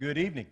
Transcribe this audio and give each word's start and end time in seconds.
Good 0.00 0.16
evening. 0.16 0.46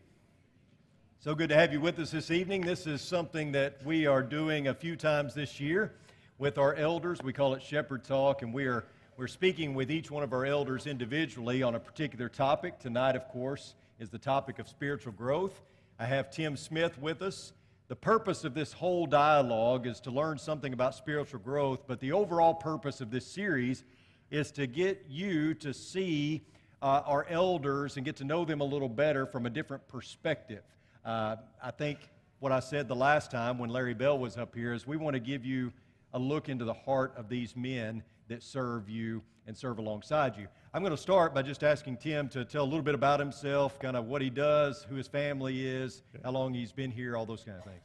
So 1.20 1.32
good 1.36 1.50
to 1.50 1.54
have 1.54 1.72
you 1.72 1.80
with 1.80 2.00
us 2.00 2.10
this 2.10 2.32
evening. 2.32 2.62
This 2.62 2.84
is 2.84 3.00
something 3.00 3.52
that 3.52 3.80
we 3.84 4.04
are 4.04 4.20
doing 4.20 4.66
a 4.66 4.74
few 4.74 4.96
times 4.96 5.34
this 5.34 5.60
year 5.60 5.92
with 6.36 6.58
our 6.58 6.74
elders. 6.74 7.20
We 7.22 7.32
call 7.32 7.54
it 7.54 7.62
Shepherd 7.62 8.02
Talk, 8.02 8.42
and 8.42 8.52
we 8.52 8.64
are 8.66 8.86
we're 9.16 9.28
speaking 9.28 9.74
with 9.74 9.88
each 9.88 10.10
one 10.10 10.24
of 10.24 10.32
our 10.32 10.44
elders 10.44 10.88
individually 10.88 11.62
on 11.62 11.76
a 11.76 11.78
particular 11.78 12.28
topic. 12.28 12.80
Tonight, 12.80 13.14
of 13.14 13.28
course, 13.28 13.76
is 14.00 14.10
the 14.10 14.18
topic 14.18 14.58
of 14.58 14.66
spiritual 14.66 15.12
growth. 15.12 15.62
I 16.00 16.06
have 16.06 16.28
Tim 16.32 16.56
Smith 16.56 16.98
with 16.98 17.22
us. 17.22 17.52
The 17.86 17.94
purpose 17.94 18.42
of 18.42 18.52
this 18.52 18.72
whole 18.72 19.06
dialogue 19.06 19.86
is 19.86 20.00
to 20.00 20.10
learn 20.10 20.38
something 20.38 20.72
about 20.72 20.96
spiritual 20.96 21.38
growth, 21.38 21.86
but 21.86 22.00
the 22.00 22.10
overall 22.10 22.54
purpose 22.54 23.00
of 23.00 23.12
this 23.12 23.24
series 23.24 23.84
is 24.28 24.50
to 24.50 24.66
get 24.66 25.04
you 25.08 25.54
to 25.54 25.72
see 25.72 26.42
uh, 26.82 27.02
our 27.06 27.26
elders 27.28 27.96
and 27.96 28.04
get 28.04 28.16
to 28.16 28.24
know 28.24 28.44
them 28.44 28.60
a 28.60 28.64
little 28.64 28.88
better 28.88 29.26
from 29.26 29.46
a 29.46 29.50
different 29.50 29.86
perspective. 29.88 30.62
Uh, 31.04 31.36
I 31.62 31.70
think 31.70 31.98
what 32.38 32.52
I 32.52 32.60
said 32.60 32.88
the 32.88 32.96
last 32.96 33.30
time 33.30 33.58
when 33.58 33.70
Larry 33.70 33.94
Bell 33.94 34.18
was 34.18 34.36
up 34.36 34.54
here 34.54 34.72
is 34.72 34.86
we 34.86 34.96
want 34.96 35.14
to 35.14 35.20
give 35.20 35.44
you 35.44 35.72
a 36.12 36.18
look 36.18 36.48
into 36.48 36.64
the 36.64 36.74
heart 36.74 37.12
of 37.16 37.28
these 37.28 37.56
men 37.56 38.02
that 38.28 38.42
serve 38.42 38.88
you 38.88 39.22
and 39.46 39.56
serve 39.56 39.78
alongside 39.78 40.36
you. 40.36 40.46
I'm 40.74 40.82
going 40.82 40.94
to 40.94 41.00
start 41.00 41.34
by 41.34 41.42
just 41.42 41.62
asking 41.62 41.98
Tim 41.98 42.28
to 42.30 42.44
tell 42.44 42.64
a 42.64 42.66
little 42.66 42.82
bit 42.82 42.94
about 42.94 43.20
himself, 43.20 43.78
kind 43.78 43.96
of 43.96 44.06
what 44.06 44.20
he 44.20 44.28
does, 44.28 44.84
who 44.88 44.96
his 44.96 45.06
family 45.06 45.66
is, 45.66 46.02
how 46.24 46.32
long 46.32 46.52
he's 46.52 46.72
been 46.72 46.90
here, 46.90 47.16
all 47.16 47.24
those 47.24 47.44
kind 47.44 47.56
of 47.58 47.64
things. 47.64 47.82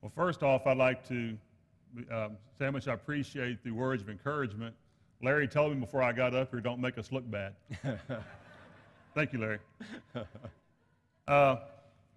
Well, 0.00 0.10
first 0.14 0.42
off, 0.42 0.66
I'd 0.66 0.78
like 0.78 1.06
to 1.08 1.36
um, 2.10 2.36
say 2.58 2.64
how 2.64 2.70
much 2.70 2.88
I 2.88 2.94
appreciate 2.94 3.62
the 3.62 3.70
words 3.70 4.02
of 4.02 4.08
encouragement. 4.08 4.74
Larry 5.22 5.46
told 5.46 5.72
me 5.72 5.78
before 5.78 6.02
I 6.02 6.12
got 6.12 6.34
up 6.34 6.50
here, 6.50 6.60
don't 6.60 6.80
make 6.80 6.98
us 6.98 7.12
look 7.12 7.28
bad. 7.30 7.54
Thank 9.14 9.32
you, 9.32 9.38
Larry. 9.38 9.58
Uh, 11.28 11.56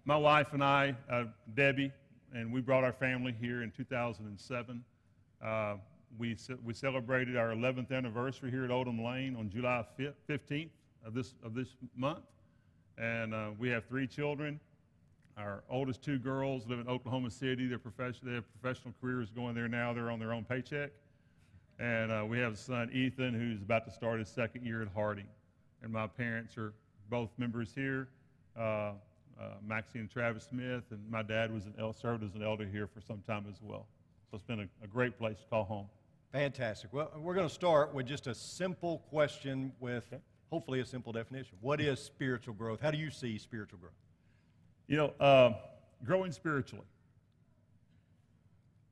my 0.04 0.16
wife 0.16 0.48
and 0.52 0.64
I, 0.64 0.96
uh, 1.08 1.24
Debbie, 1.54 1.92
and 2.34 2.52
we 2.52 2.60
brought 2.60 2.82
our 2.82 2.92
family 2.92 3.32
here 3.40 3.62
in 3.62 3.70
2007. 3.70 4.84
Uh, 5.40 5.74
we, 6.18 6.36
we 6.64 6.74
celebrated 6.74 7.36
our 7.36 7.50
11th 7.50 7.92
anniversary 7.92 8.50
here 8.50 8.64
at 8.64 8.72
Oldham 8.72 9.00
Lane 9.00 9.36
on 9.36 9.50
July 9.50 9.84
15th 10.28 10.70
of 11.04 11.14
this, 11.14 11.34
of 11.44 11.54
this 11.54 11.68
month. 11.96 12.24
And 12.98 13.32
uh, 13.32 13.50
we 13.56 13.68
have 13.68 13.84
three 13.84 14.08
children. 14.08 14.58
Our 15.38 15.62
oldest 15.70 16.02
two 16.02 16.18
girls 16.18 16.66
live 16.66 16.80
in 16.80 16.88
Oklahoma 16.88 17.30
City. 17.30 17.68
Their 17.68 17.78
profession, 17.78 18.26
they 18.26 18.34
have 18.34 18.60
professional 18.60 18.94
careers 19.00 19.30
going 19.30 19.54
there 19.54 19.68
now. 19.68 19.92
They're 19.92 20.10
on 20.10 20.18
their 20.18 20.32
own 20.32 20.44
paycheck. 20.44 20.90
And 21.78 22.10
uh, 22.10 22.24
we 22.26 22.38
have 22.38 22.54
a 22.54 22.56
son, 22.56 22.90
Ethan, 22.92 23.34
who's 23.34 23.60
about 23.60 23.84
to 23.84 23.90
start 23.90 24.18
his 24.18 24.28
second 24.28 24.64
year 24.64 24.82
at 24.82 24.88
Harding. 24.94 25.26
And 25.82 25.92
my 25.92 26.06
parents 26.06 26.56
are 26.56 26.72
both 27.10 27.30
members 27.36 27.72
here, 27.74 28.08
uh, 28.58 28.60
uh, 28.60 28.92
Maxine 29.66 30.02
and 30.02 30.10
Travis 30.10 30.44
Smith, 30.44 30.84
and 30.90 31.10
my 31.10 31.22
dad 31.22 31.52
was 31.52 31.66
an 31.66 31.74
el- 31.78 31.92
served 31.92 32.24
as 32.24 32.34
an 32.34 32.42
elder 32.42 32.64
here 32.64 32.86
for 32.86 33.00
some 33.00 33.22
time 33.26 33.44
as 33.50 33.60
well. 33.60 33.86
So 34.30 34.36
it's 34.36 34.44
been 34.44 34.60
a, 34.60 34.84
a 34.84 34.86
great 34.86 35.18
place 35.18 35.38
to 35.38 35.44
call 35.44 35.64
home. 35.64 35.86
Fantastic. 36.32 36.92
Well, 36.92 37.10
we're 37.18 37.34
going 37.34 37.48
to 37.48 37.54
start 37.54 37.94
with 37.94 38.06
just 38.06 38.26
a 38.26 38.34
simple 38.34 38.98
question 39.10 39.72
with 39.78 40.04
okay. 40.12 40.22
hopefully 40.50 40.80
a 40.80 40.86
simple 40.86 41.12
definition. 41.12 41.56
What 41.60 41.80
is 41.80 42.00
spiritual 42.00 42.54
growth? 42.54 42.80
How 42.80 42.90
do 42.90 42.98
you 42.98 43.10
see 43.10 43.38
spiritual 43.38 43.78
growth? 43.78 43.92
You 44.88 44.96
know, 44.96 45.12
uh, 45.20 45.52
growing 46.04 46.32
spiritually. 46.32 46.86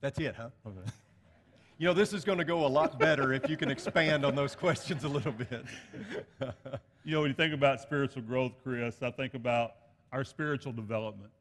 That's 0.00 0.18
it, 0.20 0.34
huh? 0.36 0.50
Okay. 0.66 0.90
You 1.76 1.88
know, 1.88 1.92
this 1.92 2.12
is 2.12 2.24
going 2.24 2.38
to 2.38 2.44
go 2.44 2.64
a 2.64 2.68
lot 2.68 3.00
better 3.00 3.32
if 3.32 3.50
you 3.50 3.56
can 3.56 3.68
expand 3.68 4.24
on 4.24 4.36
those 4.36 4.54
questions 4.64 5.02
a 5.02 5.08
little 5.08 5.32
bit. 5.32 5.64
you 7.04 7.12
know, 7.12 7.22
when 7.22 7.30
you 7.30 7.34
think 7.34 7.52
about 7.52 7.80
spiritual 7.80 8.22
growth, 8.22 8.52
Chris, 8.62 9.02
I 9.02 9.10
think 9.10 9.34
about 9.34 9.72
our 10.12 10.22
spiritual 10.22 10.72
development. 10.72 11.32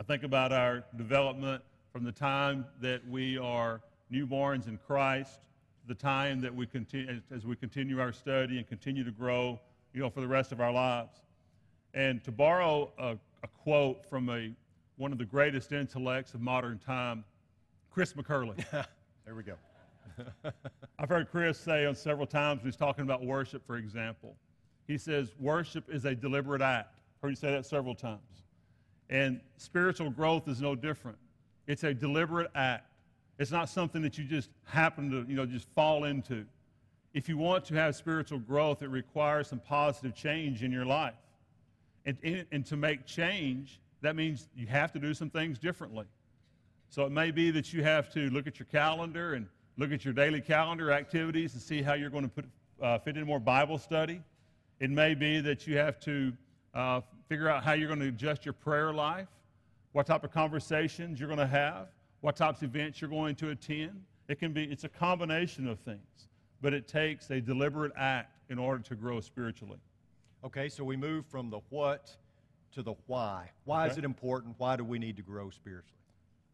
I 0.00 0.02
think 0.02 0.22
about 0.22 0.50
our 0.50 0.82
development 0.96 1.62
from 1.92 2.04
the 2.04 2.12
time 2.12 2.64
that 2.80 3.06
we 3.06 3.36
are 3.36 3.82
newborns 4.10 4.66
in 4.66 4.78
Christ 4.78 5.40
to 5.82 5.88
the 5.88 5.94
time 5.94 6.40
that 6.40 6.54
we 6.54 6.66
continue, 6.66 7.20
as 7.30 7.44
we 7.44 7.54
continue 7.54 8.00
our 8.00 8.12
study 8.12 8.56
and 8.56 8.66
continue 8.66 9.04
to 9.04 9.10
grow, 9.10 9.60
you 9.92 10.00
know, 10.00 10.08
for 10.08 10.22
the 10.22 10.28
rest 10.28 10.52
of 10.52 10.60
our 10.62 10.72
lives. 10.72 11.20
And 11.92 12.24
to 12.24 12.32
borrow 12.32 12.92
a, 12.98 13.18
a 13.42 13.48
quote 13.62 14.06
from 14.08 14.30
a, 14.30 14.54
one 14.96 15.12
of 15.12 15.18
the 15.18 15.26
greatest 15.26 15.72
intellects 15.72 16.32
of 16.32 16.40
modern 16.40 16.78
time, 16.78 17.24
Chris 17.90 18.14
McCurley. 18.14 18.64
there 19.26 19.34
we 19.34 19.42
go. 19.42 19.54
I've 20.98 21.08
heard 21.08 21.28
Chris 21.30 21.58
say 21.58 21.84
on 21.84 21.96
several 21.96 22.28
times 22.28 22.60
when 22.60 22.70
he's 22.70 22.76
talking 22.76 23.02
about 23.02 23.24
worship, 23.24 23.66
for 23.66 23.76
example, 23.76 24.36
he 24.86 24.96
says, 24.96 25.32
worship 25.40 25.90
is 25.90 26.04
a 26.04 26.14
deliberate 26.14 26.62
act. 26.62 26.94
I've 27.18 27.22
heard 27.22 27.30
you 27.30 27.36
say 27.36 27.50
that 27.50 27.66
several 27.66 27.96
times. 27.96 28.20
And 29.10 29.40
spiritual 29.56 30.10
growth 30.10 30.46
is 30.46 30.60
no 30.60 30.76
different. 30.76 31.18
It's 31.66 31.82
a 31.82 31.92
deliberate 31.92 32.50
act. 32.54 32.86
It's 33.38 33.50
not 33.50 33.68
something 33.68 34.00
that 34.02 34.16
you 34.16 34.24
just 34.24 34.50
happen 34.64 35.10
to, 35.10 35.28
you 35.28 35.36
know, 35.36 35.44
just 35.44 35.68
fall 35.74 36.04
into. 36.04 36.46
If 37.12 37.28
you 37.28 37.36
want 37.36 37.64
to 37.66 37.74
have 37.74 37.96
spiritual 37.96 38.38
growth, 38.38 38.82
it 38.82 38.88
requires 38.88 39.48
some 39.48 39.58
positive 39.58 40.14
change 40.14 40.62
in 40.62 40.70
your 40.70 40.86
life. 40.86 41.14
And, 42.04 42.46
and 42.52 42.64
to 42.66 42.76
make 42.76 43.06
change, 43.06 43.80
that 44.02 44.14
means 44.14 44.48
you 44.54 44.68
have 44.68 44.92
to 44.92 45.00
do 45.00 45.12
some 45.12 45.30
things 45.30 45.58
differently. 45.58 46.06
So 46.88 47.04
it 47.04 47.12
may 47.12 47.30
be 47.30 47.50
that 47.50 47.72
you 47.72 47.82
have 47.82 48.12
to 48.14 48.30
look 48.30 48.46
at 48.46 48.58
your 48.58 48.66
calendar 48.66 49.34
and 49.34 49.46
look 49.76 49.92
at 49.92 50.04
your 50.04 50.14
daily 50.14 50.40
calendar 50.40 50.92
activities 50.92 51.52
and 51.54 51.62
see 51.62 51.82
how 51.82 51.94
you're 51.94 52.10
going 52.10 52.24
to 52.24 52.30
put, 52.30 52.44
uh, 52.80 52.98
fit 52.98 53.16
in 53.16 53.26
more 53.26 53.40
Bible 53.40 53.78
study. 53.78 54.22
It 54.80 54.90
may 54.90 55.14
be 55.14 55.40
that 55.40 55.66
you 55.66 55.76
have 55.76 55.98
to 56.00 56.32
uh, 56.74 57.00
figure 57.28 57.48
out 57.48 57.64
how 57.64 57.72
you're 57.72 57.88
going 57.88 58.00
to 58.00 58.08
adjust 58.08 58.44
your 58.44 58.52
prayer 58.52 58.92
life, 58.92 59.28
what 59.92 60.06
type 60.06 60.24
of 60.24 60.32
conversations 60.32 61.18
you're 61.18 61.28
going 61.28 61.38
to 61.38 61.46
have, 61.46 61.88
what 62.20 62.36
types 62.36 62.62
of 62.62 62.74
events 62.74 63.00
you're 63.00 63.10
going 63.10 63.34
to 63.36 63.50
attend. 63.50 64.02
It 64.28 64.38
can 64.38 64.52
be, 64.52 64.64
it's 64.64 64.84
a 64.84 64.88
combination 64.88 65.68
of 65.68 65.78
things, 65.80 66.28
but 66.60 66.74
it 66.74 66.88
takes 66.88 67.30
a 67.30 67.40
deliberate 67.40 67.92
act 67.96 68.36
in 68.50 68.58
order 68.58 68.82
to 68.82 68.94
grow 68.94 69.20
spiritually. 69.20 69.78
Okay, 70.44 70.68
so 70.68 70.84
we 70.84 70.96
move 70.96 71.26
from 71.26 71.50
the 71.50 71.60
what 71.70 72.14
to 72.72 72.82
the 72.82 72.94
why. 73.06 73.50
Why 73.64 73.84
okay. 73.84 73.92
is 73.92 73.98
it 73.98 74.04
important? 74.04 74.54
Why 74.58 74.76
do 74.76 74.84
we 74.84 74.98
need 74.98 75.16
to 75.16 75.22
grow 75.22 75.50
spiritually? 75.50 75.92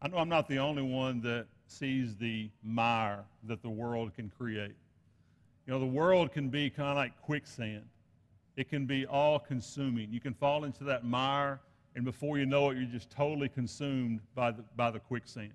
I 0.03 0.09
know 0.09 0.17
I'm 0.17 0.27
not 0.27 0.49
the 0.49 0.57
only 0.57 0.81
one 0.81 1.21
that 1.21 1.45
sees 1.65 2.17
the 2.17 2.49
mire 2.61 3.23
that 3.45 3.61
the 3.61 3.69
world 3.69 4.13
can 4.13 4.29
create. 4.37 4.75
You 5.65 5.71
know, 5.73 5.79
the 5.79 5.85
world 5.85 6.33
can 6.33 6.49
be 6.49 6.69
kind 6.69 6.89
of 6.89 6.97
like 6.97 7.21
quicksand. 7.21 7.85
It 8.57 8.69
can 8.69 8.85
be 8.85 9.05
all 9.05 9.39
consuming. 9.39 10.11
You 10.11 10.19
can 10.19 10.33
fall 10.33 10.65
into 10.65 10.83
that 10.83 11.05
mire, 11.05 11.61
and 11.95 12.03
before 12.03 12.37
you 12.37 12.45
know 12.45 12.69
it, 12.69 12.77
you're 12.77 12.85
just 12.85 13.11
totally 13.11 13.47
consumed 13.47 14.19
by 14.35 14.51
the, 14.51 14.65
by 14.75 14.91
the 14.91 14.99
quicksand. 14.99 15.53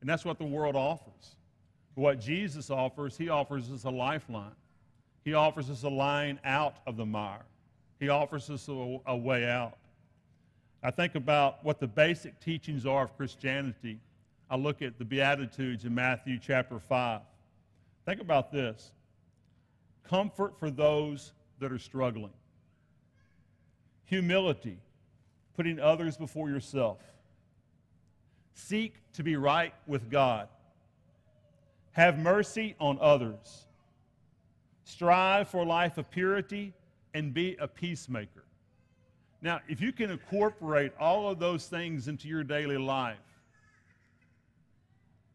And 0.00 0.08
that's 0.08 0.24
what 0.24 0.38
the 0.38 0.46
world 0.46 0.76
offers. 0.76 1.36
What 1.94 2.18
Jesus 2.18 2.70
offers, 2.70 3.18
he 3.18 3.28
offers 3.28 3.70
us 3.70 3.84
a 3.84 3.90
lifeline. 3.90 4.56
He 5.26 5.34
offers 5.34 5.68
us 5.68 5.82
a 5.82 5.90
line 5.90 6.40
out 6.42 6.76
of 6.86 6.96
the 6.96 7.04
mire. 7.04 7.44
He 8.00 8.08
offers 8.08 8.48
us 8.48 8.66
a, 8.66 8.98
a 9.06 9.16
way 9.16 9.44
out. 9.44 9.76
I 10.86 10.90
think 10.90 11.14
about 11.14 11.64
what 11.64 11.80
the 11.80 11.86
basic 11.86 12.38
teachings 12.40 12.84
are 12.84 13.04
of 13.04 13.16
Christianity. 13.16 13.98
I 14.50 14.56
look 14.56 14.82
at 14.82 14.98
the 14.98 15.04
Beatitudes 15.06 15.86
in 15.86 15.94
Matthew 15.94 16.38
chapter 16.38 16.78
5. 16.78 17.22
Think 18.04 18.20
about 18.20 18.52
this 18.52 18.92
comfort 20.06 20.58
for 20.60 20.70
those 20.70 21.32
that 21.58 21.72
are 21.72 21.78
struggling, 21.78 22.34
humility, 24.04 24.76
putting 25.56 25.80
others 25.80 26.18
before 26.18 26.50
yourself, 26.50 26.98
seek 28.52 28.96
to 29.14 29.22
be 29.22 29.36
right 29.36 29.72
with 29.86 30.10
God, 30.10 30.48
have 31.92 32.18
mercy 32.18 32.76
on 32.78 32.98
others, 33.00 33.64
strive 34.84 35.48
for 35.48 35.62
a 35.62 35.66
life 35.66 35.96
of 35.96 36.10
purity, 36.10 36.74
and 37.14 37.32
be 37.32 37.56
a 37.58 37.66
peacemaker. 37.66 38.43
Now, 39.44 39.60
if 39.68 39.82
you 39.82 39.92
can 39.92 40.10
incorporate 40.10 40.92
all 40.98 41.28
of 41.28 41.38
those 41.38 41.66
things 41.66 42.08
into 42.08 42.28
your 42.28 42.42
daily 42.42 42.78
life, 42.78 43.18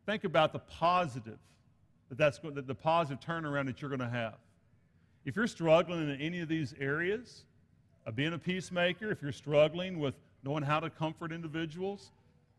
think 0.07 0.23
about 0.23 0.51
the 0.51 0.57
positive 0.57 1.37
that 2.09 2.17
that's 2.17 2.39
the 2.39 2.73
positive 2.73 3.23
turnaround 3.23 3.67
that 3.67 3.83
you're 3.83 3.89
going 3.95 3.99
to 3.99 4.09
have. 4.09 4.33
If 5.25 5.35
you're 5.35 5.45
struggling 5.45 6.09
in 6.09 6.19
any 6.19 6.39
of 6.39 6.49
these 6.49 6.73
areas 6.79 7.43
of 8.07 8.15
being 8.15 8.33
a 8.33 8.39
peacemaker, 8.39 9.11
if 9.11 9.21
you're 9.21 9.31
struggling 9.31 9.99
with 9.99 10.15
knowing 10.43 10.63
how 10.63 10.79
to 10.79 10.89
comfort 10.89 11.31
individuals, 11.31 12.09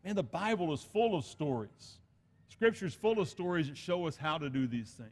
man, 0.05 0.15
the 0.15 0.23
Bible 0.23 0.71
is 0.71 0.81
full 0.81 1.17
of 1.17 1.25
stories. 1.25 1.97
Scripture 2.47 2.85
is 2.85 2.93
full 2.93 3.19
of 3.19 3.27
stories 3.27 3.67
that 3.67 3.75
show 3.75 4.07
us 4.07 4.15
how 4.15 4.37
to 4.37 4.49
do 4.49 4.67
these 4.67 4.91
things. 4.91 5.11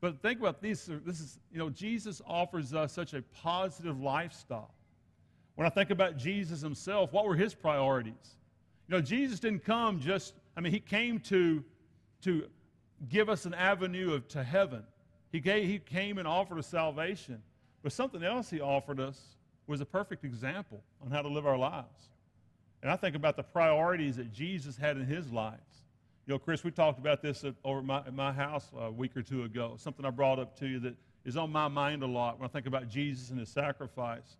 But 0.00 0.20
think 0.22 0.40
about 0.40 0.60
these. 0.60 0.90
This 1.04 1.20
is, 1.20 1.38
you 1.52 1.58
know, 1.60 1.70
Jesus 1.70 2.20
offers 2.26 2.74
us 2.74 2.92
such 2.92 3.14
a 3.14 3.22
positive 3.40 4.00
lifestyle. 4.00 4.72
When 5.56 5.66
I 5.66 5.70
think 5.70 5.90
about 5.90 6.16
Jesus 6.16 6.60
himself, 6.60 7.12
what 7.12 7.26
were 7.26 7.34
his 7.34 7.54
priorities? 7.54 8.36
You 8.88 8.96
know, 8.96 9.00
Jesus 9.00 9.40
didn't 9.40 9.64
come 9.64 10.00
just, 10.00 10.34
I 10.56 10.60
mean, 10.60 10.72
he 10.72 10.80
came 10.80 11.18
to, 11.20 11.64
to 12.22 12.46
give 13.08 13.28
us 13.28 13.46
an 13.46 13.54
avenue 13.54 14.14
of, 14.14 14.28
to 14.28 14.44
heaven. 14.44 14.84
He, 15.32 15.40
gave, 15.40 15.68
he 15.68 15.78
came 15.78 16.18
and 16.18 16.28
offered 16.28 16.58
us 16.58 16.66
salvation. 16.66 17.42
But 17.82 17.92
something 17.92 18.22
else 18.22 18.50
he 18.50 18.60
offered 18.60 19.00
us 19.00 19.20
was 19.66 19.80
a 19.80 19.86
perfect 19.86 20.24
example 20.24 20.82
on 21.02 21.10
how 21.10 21.22
to 21.22 21.28
live 21.28 21.46
our 21.46 21.58
lives. 21.58 22.10
And 22.82 22.90
I 22.90 22.96
think 22.96 23.16
about 23.16 23.36
the 23.36 23.42
priorities 23.42 24.16
that 24.16 24.32
Jesus 24.32 24.76
had 24.76 24.96
in 24.96 25.06
his 25.06 25.32
lives. 25.32 25.60
You 26.26 26.34
know, 26.34 26.38
Chris, 26.38 26.62
we 26.64 26.70
talked 26.70 26.98
about 26.98 27.22
this 27.22 27.44
at, 27.44 27.54
over 27.64 27.82
my, 27.82 27.98
at 27.98 28.14
my 28.14 28.32
house 28.32 28.70
a 28.78 28.90
week 28.90 29.16
or 29.16 29.22
two 29.22 29.44
ago, 29.44 29.74
something 29.78 30.04
I 30.04 30.10
brought 30.10 30.38
up 30.38 30.58
to 30.58 30.66
you 30.66 30.80
that 30.80 30.96
is 31.24 31.36
on 31.36 31.50
my 31.50 31.68
mind 31.68 32.02
a 32.02 32.06
lot 32.06 32.38
when 32.38 32.48
I 32.48 32.52
think 32.52 32.66
about 32.66 32.88
Jesus 32.88 33.30
and 33.30 33.38
his 33.38 33.48
sacrifice. 33.48 34.36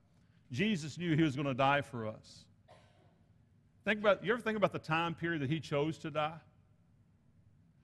Jesus 0.52 0.98
knew 0.98 1.16
he 1.16 1.22
was 1.22 1.34
going 1.34 1.46
to 1.46 1.54
die 1.54 1.80
for 1.80 2.06
us. 2.06 2.44
Think 3.84 4.00
about, 4.00 4.24
you 4.24 4.32
ever 4.32 4.42
think 4.42 4.56
about 4.56 4.72
the 4.72 4.78
time 4.78 5.14
period 5.14 5.42
that 5.42 5.50
he 5.50 5.60
chose 5.60 5.98
to 5.98 6.10
die? 6.10 6.38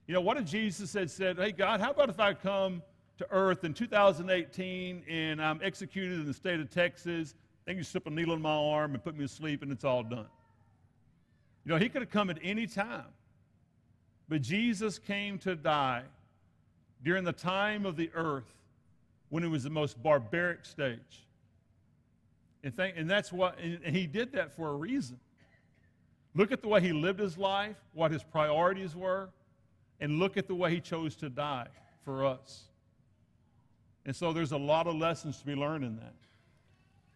You 0.07 0.15
know, 0.15 0.21
what 0.21 0.37
if 0.37 0.45
Jesus 0.45 0.93
had 0.93 1.11
said, 1.11 1.39
Hey, 1.39 1.53
God, 1.53 1.81
how 1.81 1.91
about 1.91 2.09
if 2.09 2.19
I 2.19 2.35
come 2.35 2.83
to 3.19 3.27
earth 3.31 3.65
in 3.65 3.73
2018 3.73 5.05
and 5.09 5.43
I'm 5.43 5.61
executed 5.63 6.21
in 6.21 6.27
the 6.27 6.35
state 6.35 6.61
of 6.61 6.71
Texas? 6.71 7.35
Then 7.65 7.77
you 7.77 7.85
slip 7.85 8.07
a 8.07 8.11
needle 8.11 8.35
in 8.35 8.43
my 8.43 8.55
arm 8.55 8.95
and 8.95 9.03
put 9.03 9.17
me 9.17 9.25
to 9.25 9.33
sleep 9.33 9.63
and 9.63 9.71
it's 9.71 9.85
all 9.85 10.03
done. 10.03 10.27
You 11.65 11.73
know, 11.73 11.79
he 11.79 11.89
could 11.89 12.03
have 12.03 12.11
come 12.11 12.31
at 12.31 12.39
any 12.43 12.67
time. 12.67 13.07
But 14.29 14.43
Jesus 14.43 14.99
came 14.99 15.39
to 15.41 15.55
die 15.55 16.03
during 17.05 17.23
the 17.23 17.33
time 17.33 17.87
of 17.87 17.97
the 17.97 18.11
earth 18.15 18.53
when 19.29 19.45
it 19.45 19.49
was 19.49 19.63
the 19.63 19.71
most 19.71 20.03
barbaric 20.03 20.65
stage. 20.65 21.27
And, 22.65 22.75
think, 22.75 22.97
and 22.97 23.11
that's 23.11 23.33
what, 23.33 23.59
and 23.59 23.97
he 23.97 24.07
did 24.07 24.33
that 24.33 24.55
for 24.55 24.69
a 24.69 24.75
reason. 24.75 25.19
Look 26.35 26.53
at 26.53 26.63
the 26.63 26.69
way 26.69 26.81
he 26.81 26.93
lived 26.93 27.21
his 27.21 27.37
life, 27.37 27.77
what 27.93 28.11
his 28.11 28.23
priorities 28.23 28.97
were, 28.97 29.31
and 30.01 30.19
look 30.19 30.37
at 30.37 30.47
the 30.47 30.55
way 30.55 30.73
he 30.73 30.81
chose 30.81 31.15
to 31.17 31.29
die 31.29 31.69
for 32.05 32.25
us. 32.25 32.63
And 34.07 34.15
so 34.15 34.33
there's 34.33 34.53
a 34.53 34.59
lot 34.59 34.87
of 34.87 34.97
lessons 34.97 35.39
to 35.39 35.47
be 35.47 35.55
learned 35.55 35.85
in 35.85 35.97
that. 35.97 36.15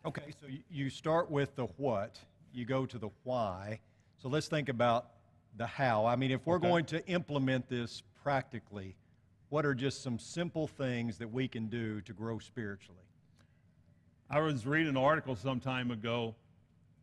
Okay, 0.04 0.32
so 0.40 0.46
you 0.70 0.88
start 0.90 1.30
with 1.30 1.56
the 1.56 1.66
what, 1.78 2.18
you 2.52 2.64
go 2.64 2.86
to 2.86 2.98
the 2.98 3.08
why. 3.24 3.80
So 4.18 4.28
let's 4.28 4.46
think 4.46 4.68
about 4.68 5.10
the 5.56 5.66
how. 5.66 6.06
I 6.06 6.16
mean, 6.16 6.30
if 6.30 6.46
we're 6.46 6.56
okay. 6.56 6.68
going 6.68 6.84
to 6.86 7.04
implement 7.06 7.68
this 7.68 8.02
practically, 8.22 8.94
what 9.48 9.64
are 9.66 9.74
just 9.74 10.02
some 10.02 10.18
simple 10.18 10.66
things 10.66 11.18
that 11.18 11.32
we 11.32 11.48
can 11.48 11.66
do 11.66 12.00
to 12.02 12.12
grow 12.12 12.38
spiritually? 12.38 13.05
I 14.28 14.40
was 14.40 14.66
reading 14.66 14.88
an 14.88 14.96
article 14.96 15.36
some 15.36 15.60
time 15.60 15.92
ago, 15.92 16.34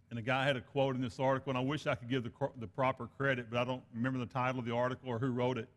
and 0.10 0.20
a 0.20 0.22
guy 0.22 0.46
had 0.46 0.58
a 0.58 0.62
quote 0.62 0.96
in 0.96 1.02
this 1.02 1.20
article, 1.20 1.52
and 1.52 1.58
I 1.58 1.62
wish 1.62 1.88
I 1.88 1.96
could 1.96 2.10
give 2.10 2.24
the, 2.24 2.32
the 2.60 2.68
proper 2.68 3.08
credit, 3.18 3.48
but 3.50 3.60
I 3.60 3.64
don't 3.64 3.82
remember 3.96 4.20
the 4.20 4.26
title 4.26 4.60
of 4.60 4.66
the 4.66 4.76
article 4.76 5.10
or 5.10 5.20
who 5.20 5.32
wrote 5.32 5.58
it. 5.58 5.70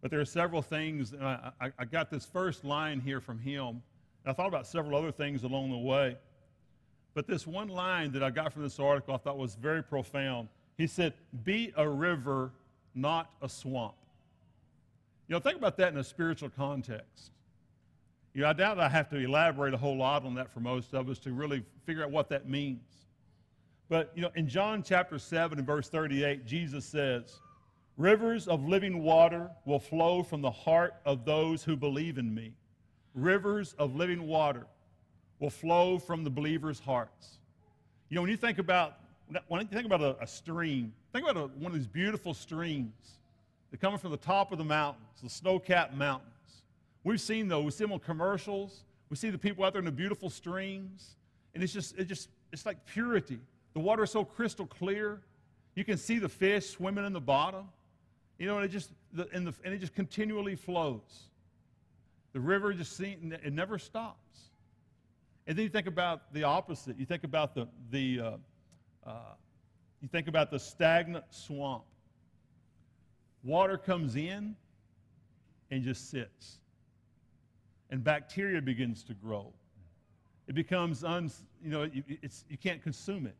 But 0.00 0.10
there 0.10 0.20
are 0.20 0.24
several 0.26 0.62
things, 0.62 1.12
and 1.12 1.22
I, 1.22 1.50
I, 1.60 1.72
I 1.78 1.84
got 1.84 2.10
this 2.10 2.24
first 2.24 2.64
line 2.64 3.00
here 3.00 3.20
from 3.20 3.38
him. 3.38 3.82
I 4.24 4.32
thought 4.32 4.48
about 4.48 4.66
several 4.66 4.96
other 4.96 5.12
things 5.12 5.44
along 5.44 5.70
the 5.70 5.78
way. 5.78 6.16
But 7.12 7.26
this 7.26 7.46
one 7.46 7.68
line 7.68 8.12
that 8.12 8.22
I 8.22 8.30
got 8.30 8.52
from 8.52 8.62
this 8.62 8.78
article 8.78 9.14
I 9.14 9.18
thought 9.18 9.38
was 9.38 9.54
very 9.54 9.82
profound. 9.82 10.48
He 10.76 10.86
said, 10.86 11.12
Be 11.44 11.72
a 11.76 11.88
river, 11.88 12.50
not 12.94 13.30
a 13.42 13.48
swamp. 13.48 13.94
You 15.28 15.34
know, 15.34 15.40
think 15.40 15.56
about 15.56 15.76
that 15.76 15.92
in 15.92 15.98
a 15.98 16.04
spiritual 16.04 16.50
context. 16.50 17.30
You 18.36 18.42
know, 18.42 18.50
I 18.50 18.52
doubt 18.52 18.78
I 18.78 18.90
have 18.90 19.08
to 19.08 19.16
elaborate 19.16 19.72
a 19.72 19.78
whole 19.78 19.96
lot 19.96 20.26
on 20.26 20.34
that 20.34 20.52
for 20.52 20.60
most 20.60 20.92
of 20.92 21.08
us 21.08 21.18
to 21.20 21.32
really 21.32 21.64
figure 21.86 22.04
out 22.04 22.10
what 22.10 22.28
that 22.28 22.46
means. 22.46 23.06
But, 23.88 24.12
you 24.14 24.20
know, 24.20 24.30
in 24.34 24.46
John 24.46 24.82
chapter 24.82 25.18
7 25.18 25.56
and 25.56 25.66
verse 25.66 25.88
38, 25.88 26.44
Jesus 26.44 26.84
says, 26.84 27.40
Rivers 27.96 28.46
of 28.46 28.68
living 28.68 29.02
water 29.02 29.50
will 29.64 29.78
flow 29.78 30.22
from 30.22 30.42
the 30.42 30.50
heart 30.50 30.96
of 31.06 31.24
those 31.24 31.64
who 31.64 31.76
believe 31.76 32.18
in 32.18 32.34
me. 32.34 32.52
Rivers 33.14 33.74
of 33.78 33.96
living 33.96 34.26
water 34.26 34.66
will 35.38 35.48
flow 35.48 35.98
from 35.98 36.22
the 36.22 36.28
believer's 36.28 36.78
hearts. 36.78 37.38
You 38.10 38.16
know, 38.16 38.20
when 38.20 38.30
you 38.30 38.36
think 38.36 38.58
about 38.58 38.98
when 39.48 39.62
you 39.62 39.66
think 39.66 39.86
about 39.86 40.02
a, 40.02 40.22
a 40.22 40.26
stream, 40.26 40.92
think 41.14 41.26
about 41.26 41.42
a, 41.42 41.46
one 41.58 41.72
of 41.72 41.78
these 41.78 41.86
beautiful 41.86 42.34
streams 42.34 43.18
that 43.70 43.80
come 43.80 43.96
from 43.96 44.10
the 44.10 44.18
top 44.18 44.52
of 44.52 44.58
the 44.58 44.64
mountains, 44.64 45.06
the 45.22 45.30
snow-capped 45.30 45.94
mountains. 45.94 46.35
We've 47.06 47.20
seen 47.20 47.46
those. 47.46 47.64
We 47.64 47.70
see 47.70 47.84
them 47.84 47.92
on 47.92 48.00
commercials. 48.00 48.82
We 49.10 49.16
see 49.16 49.30
the 49.30 49.38
people 49.38 49.64
out 49.64 49.72
there 49.72 49.78
in 49.78 49.84
the 49.84 49.92
beautiful 49.92 50.28
streams, 50.28 51.14
and 51.54 51.62
it's 51.62 51.72
just, 51.72 51.96
it 51.96 52.06
just, 52.06 52.30
it's 52.52 52.66
like 52.66 52.84
purity. 52.84 53.38
The 53.74 53.78
water 53.78 54.02
is 54.02 54.10
so 54.10 54.24
crystal 54.24 54.66
clear. 54.66 55.20
You 55.76 55.84
can 55.84 55.98
see 55.98 56.18
the 56.18 56.28
fish 56.28 56.68
swimming 56.68 57.06
in 57.06 57.12
the 57.12 57.20
bottom. 57.20 57.68
You 58.40 58.46
know, 58.46 58.56
and 58.56 58.64
it 58.64 58.70
just, 58.70 58.90
the, 59.12 59.28
and, 59.32 59.46
the, 59.46 59.54
and 59.64 59.72
it 59.72 59.78
just 59.78 59.94
continually 59.94 60.56
flows. 60.56 61.28
The 62.32 62.40
river 62.40 62.72
just, 62.72 62.96
seems, 62.96 63.32
it 63.32 63.52
never 63.52 63.78
stops. 63.78 64.50
And 65.46 65.56
then 65.56 65.62
you 65.62 65.68
think 65.70 65.86
about 65.86 66.32
the 66.34 66.42
opposite. 66.42 66.98
You 66.98 67.06
think 67.06 67.22
about 67.22 67.54
the, 67.54 67.68
the 67.92 68.20
uh, 68.20 68.30
uh, 69.08 69.12
you 70.02 70.08
think 70.08 70.26
about 70.26 70.50
the 70.50 70.58
stagnant 70.58 71.26
swamp. 71.30 71.84
Water 73.44 73.78
comes 73.78 74.16
in 74.16 74.56
and 75.70 75.84
just 75.84 76.10
sits. 76.10 76.58
And 77.90 78.02
bacteria 78.02 78.60
begins 78.60 79.02
to 79.04 79.14
grow. 79.14 79.52
It 80.48 80.54
becomes, 80.54 81.04
un, 81.04 81.30
you 81.62 81.70
know, 81.70 81.88
it's, 82.22 82.44
you 82.48 82.56
can't 82.56 82.82
consume 82.82 83.26
it. 83.26 83.36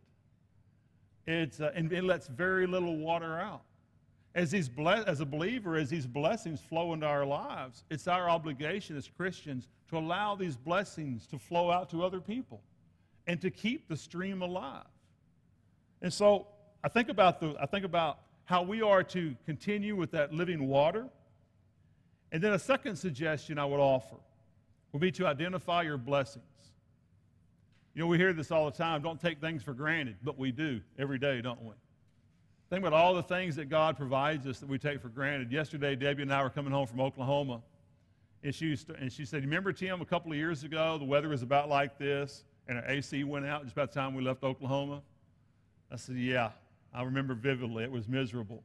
It's, 1.27 1.61
uh, 1.61 1.73
and 1.75 1.93
it 1.93 2.05
lets 2.05 2.29
very 2.29 2.67
little 2.67 2.97
water 2.97 3.39
out. 3.39 3.63
As, 4.35 4.51
these 4.51 4.69
ble- 4.69 4.89
as 4.89 5.21
a 5.21 5.25
believer, 5.25 5.77
as 5.77 5.89
these 5.89 6.07
blessings 6.07 6.61
flow 6.61 6.93
into 6.93 7.07
our 7.07 7.25
lives, 7.25 7.85
it's 7.91 8.07
our 8.07 8.29
obligation 8.29 8.97
as 8.97 9.09
Christians 9.09 9.69
to 9.89 9.99
allow 9.99 10.35
these 10.35 10.57
blessings 10.57 11.27
to 11.29 11.39
flow 11.39 11.71
out 11.71 11.91
to 11.91 12.05
other 12.05 12.21
people 12.21 12.61
and 13.27 13.41
to 13.41 13.51
keep 13.51 13.89
the 13.89 13.97
stream 13.97 14.43
alive. 14.43 14.85
And 16.03 16.13
so 16.13 16.47
I 16.85 16.89
think 16.89 17.09
about, 17.09 17.41
the, 17.41 17.57
I 17.61 17.67
think 17.67 17.85
about 17.85 18.19
how 18.45 18.63
we 18.63 18.83
are 18.83 19.03
to 19.03 19.35
continue 19.45 19.97
with 19.97 20.13
that 20.13 20.33
living 20.33 20.69
water. 20.69 21.07
And 22.31 22.43
then 22.43 22.53
a 22.53 22.59
second 22.59 22.97
suggestion 22.97 23.59
I 23.59 23.65
would 23.65 23.81
offer 23.81 24.17
would 24.93 25.01
be 25.01 25.13
to 25.13 25.27
identify 25.27 25.83
your 25.83 25.99
blessings. 25.99 26.45
You 27.95 28.03
know, 28.03 28.09
we 28.09 28.19
hear 28.19 28.33
this 28.33 28.51
all 28.51 28.67
the 28.67 28.77
time 28.77 29.01
don't 29.03 29.21
take 29.21 29.41
things 29.41 29.63
for 29.63 29.73
granted, 29.73 30.17
but 30.23 30.39
we 30.39 30.53
do 30.53 30.81
every 30.99 31.19
day, 31.19 31.41
don't 31.41 31.63
we? 31.63 31.73
Think 32.69 32.85
about 32.85 32.93
all 32.93 33.15
the 33.15 33.23
things 33.23 33.57
that 33.57 33.69
God 33.71 33.97
provides 33.97 34.47
us 34.47 34.59
that 34.59 34.69
we 34.69 34.79
take 34.79 35.01
for 35.01 35.09
granted. 35.09 35.53
Yesterday, 35.53 35.95
Debbie 35.95 36.23
and 36.23 36.33
I 36.33 36.43
were 36.43 36.51
coming 36.51 36.73
home 36.73 36.87
from 36.87 37.01
Oklahoma, 37.01 37.63
and 38.43 38.55
she, 38.55 38.77
and 38.99 39.13
she 39.13 39.25
said, 39.25 39.43
Remember, 39.43 39.73
Tim, 39.73 40.01
a 40.01 40.05
couple 40.05 40.33
of 40.33 40.37
years 40.37 40.65
ago, 40.65 40.99
the 40.99 41.05
weather 41.05 41.29
was 41.29 41.43
about 41.43 41.69
like 41.69 41.97
this, 41.97 42.45
and 42.69 42.77
our 42.79 42.87
AC 42.87 43.23
went 43.25 43.47
out 43.47 43.63
just 43.63 43.73
about 43.73 43.93
the 43.93 44.01
time 44.01 44.15
we 44.15 44.23
left 44.23 44.43
Oklahoma? 44.43 45.01
I 45.91 45.97
said, 45.97 46.17
Yeah, 46.17 46.51
I 46.93 47.03
remember 47.03 47.35
vividly. 47.35 47.85
It 47.85 47.91
was 47.91 48.09
miserable. 48.09 48.63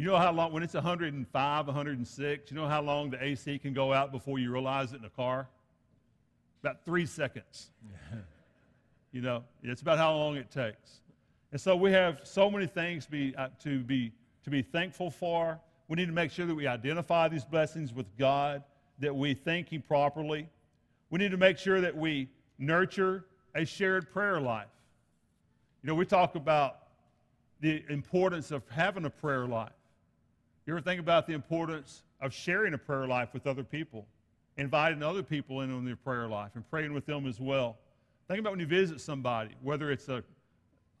You 0.00 0.06
know 0.06 0.16
how 0.16 0.32
long, 0.32 0.50
when 0.50 0.62
it's 0.62 0.72
105, 0.72 1.66
106, 1.66 2.50
you 2.50 2.56
know 2.56 2.66
how 2.66 2.80
long 2.80 3.10
the 3.10 3.22
AC 3.22 3.58
can 3.58 3.74
go 3.74 3.92
out 3.92 4.10
before 4.10 4.38
you 4.38 4.50
realize 4.50 4.94
it 4.94 5.00
in 5.00 5.04
a 5.04 5.10
car? 5.10 5.46
About 6.62 6.86
three 6.86 7.04
seconds. 7.04 7.68
you 9.12 9.20
know, 9.20 9.44
it's 9.62 9.82
about 9.82 9.98
how 9.98 10.14
long 10.14 10.36
it 10.36 10.50
takes. 10.50 11.00
And 11.52 11.60
so 11.60 11.76
we 11.76 11.92
have 11.92 12.20
so 12.22 12.50
many 12.50 12.66
things 12.66 13.04
to 13.04 13.10
be, 13.10 13.36
uh, 13.36 13.48
to 13.62 13.80
be, 13.80 14.10
to 14.44 14.48
be 14.48 14.62
thankful 14.62 15.10
for. 15.10 15.60
We 15.88 15.96
need 15.96 16.06
to 16.06 16.14
make 16.14 16.30
sure 16.30 16.46
that 16.46 16.54
we 16.54 16.66
identify 16.66 17.28
these 17.28 17.44
blessings 17.44 17.92
with 17.92 18.06
God, 18.16 18.62
that 19.00 19.14
we 19.14 19.34
thank 19.34 19.70
Him 19.70 19.82
properly. 19.82 20.48
We 21.10 21.18
need 21.18 21.32
to 21.32 21.36
make 21.36 21.58
sure 21.58 21.82
that 21.82 21.94
we 21.94 22.30
nurture 22.58 23.26
a 23.54 23.66
shared 23.66 24.10
prayer 24.10 24.40
life. 24.40 24.72
You 25.82 25.88
know, 25.88 25.94
we 25.94 26.06
talk 26.06 26.36
about 26.36 26.78
the 27.60 27.84
importance 27.90 28.50
of 28.50 28.62
having 28.70 29.04
a 29.04 29.10
prayer 29.10 29.46
life. 29.46 29.72
You 30.66 30.74
ever 30.74 30.80
think 30.80 31.00
about 31.00 31.26
the 31.26 31.32
importance 31.32 32.02
of 32.20 32.32
sharing 32.32 32.74
a 32.74 32.78
prayer 32.78 33.06
life 33.06 33.30
with 33.32 33.46
other 33.46 33.64
people, 33.64 34.06
inviting 34.56 35.02
other 35.02 35.22
people 35.22 35.62
in 35.62 35.72
on 35.72 35.84
their 35.84 35.96
prayer 35.96 36.28
life 36.28 36.50
and 36.54 36.68
praying 36.70 36.92
with 36.92 37.06
them 37.06 37.26
as 37.26 37.40
well? 37.40 37.76
Think 38.28 38.40
about 38.40 38.52
when 38.52 38.60
you 38.60 38.66
visit 38.66 39.00
somebody, 39.00 39.50
whether 39.62 39.90
it's 39.90 40.08
a 40.08 40.22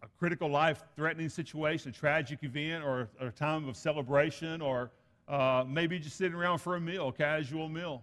a 0.02 0.08
critical 0.18 0.48
life 0.48 0.84
threatening 0.96 1.28
situation, 1.28 1.90
a 1.90 1.92
tragic 1.92 2.42
event, 2.42 2.84
or, 2.84 3.08
or 3.20 3.28
a 3.28 3.32
time 3.32 3.68
of 3.68 3.76
celebration, 3.76 4.62
or 4.62 4.90
uh, 5.28 5.64
maybe 5.66 5.98
just 5.98 6.16
sitting 6.16 6.34
around 6.34 6.58
for 6.58 6.76
a 6.76 6.80
meal, 6.80 7.08
a 7.08 7.12
casual 7.12 7.68
meal. 7.68 8.02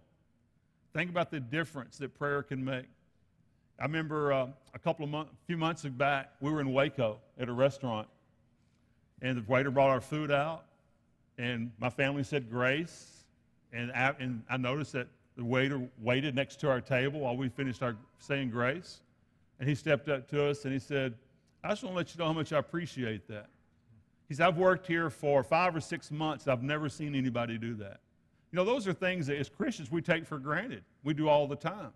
Think 0.93 1.09
about 1.09 1.31
the 1.31 1.39
difference 1.39 1.97
that 1.97 2.17
prayer 2.17 2.43
can 2.43 2.63
make. 2.63 2.85
I 3.79 3.83
remember 3.83 4.33
uh, 4.33 4.47
a 4.73 4.79
couple 4.79 5.05
of 5.05 5.11
months, 5.11 5.31
a 5.31 5.45
few 5.45 5.57
months 5.57 5.83
back, 5.83 6.31
we 6.39 6.51
were 6.51 6.61
in 6.61 6.71
Waco 6.71 7.19
at 7.39 7.49
a 7.49 7.53
restaurant, 7.53 8.07
and 9.21 9.37
the 9.37 9.51
waiter 9.51 9.71
brought 9.71 9.89
our 9.89 10.01
food 10.01 10.31
out, 10.31 10.65
and 11.37 11.71
my 11.79 11.89
family 11.89 12.23
said 12.23 12.49
grace, 12.49 13.23
and 13.73 13.91
I, 13.91 14.15
and 14.19 14.43
I 14.49 14.57
noticed 14.57 14.93
that 14.93 15.07
the 15.35 15.43
waiter 15.43 15.81
waited 15.99 16.35
next 16.35 16.59
to 16.61 16.69
our 16.69 16.81
table 16.81 17.21
while 17.21 17.37
we 17.37 17.49
finished 17.49 17.83
our 17.83 17.95
saying 18.19 18.49
grace, 18.49 19.01
and 19.59 19.69
he 19.69 19.75
stepped 19.75 20.09
up 20.09 20.27
to 20.29 20.45
us 20.45 20.65
and 20.65 20.73
he 20.73 20.79
said, 20.79 21.13
I 21.63 21.69
just 21.69 21.83
want 21.83 21.93
to 21.93 21.97
let 21.97 22.13
you 22.13 22.19
know 22.19 22.25
how 22.25 22.33
much 22.33 22.53
I 22.53 22.59
appreciate 22.59 23.27
that. 23.27 23.49
He 24.27 24.35
said, 24.35 24.47
I've 24.47 24.57
worked 24.57 24.87
here 24.87 25.09
for 25.09 25.43
five 25.43 25.75
or 25.75 25.79
six 25.79 26.11
months. 26.11 26.47
I've 26.47 26.63
never 26.63 26.89
seen 26.89 27.15
anybody 27.15 27.57
do 27.57 27.75
that. 27.75 27.99
You 28.51 28.57
know, 28.57 28.65
those 28.65 28.87
are 28.87 28.93
things 28.93 29.27
that 29.27 29.37
as 29.37 29.49
Christians 29.49 29.91
we 29.91 30.01
take 30.01 30.25
for 30.25 30.37
granted. 30.37 30.83
We 31.03 31.13
do 31.13 31.29
all 31.29 31.47
the 31.47 31.55
time. 31.55 31.91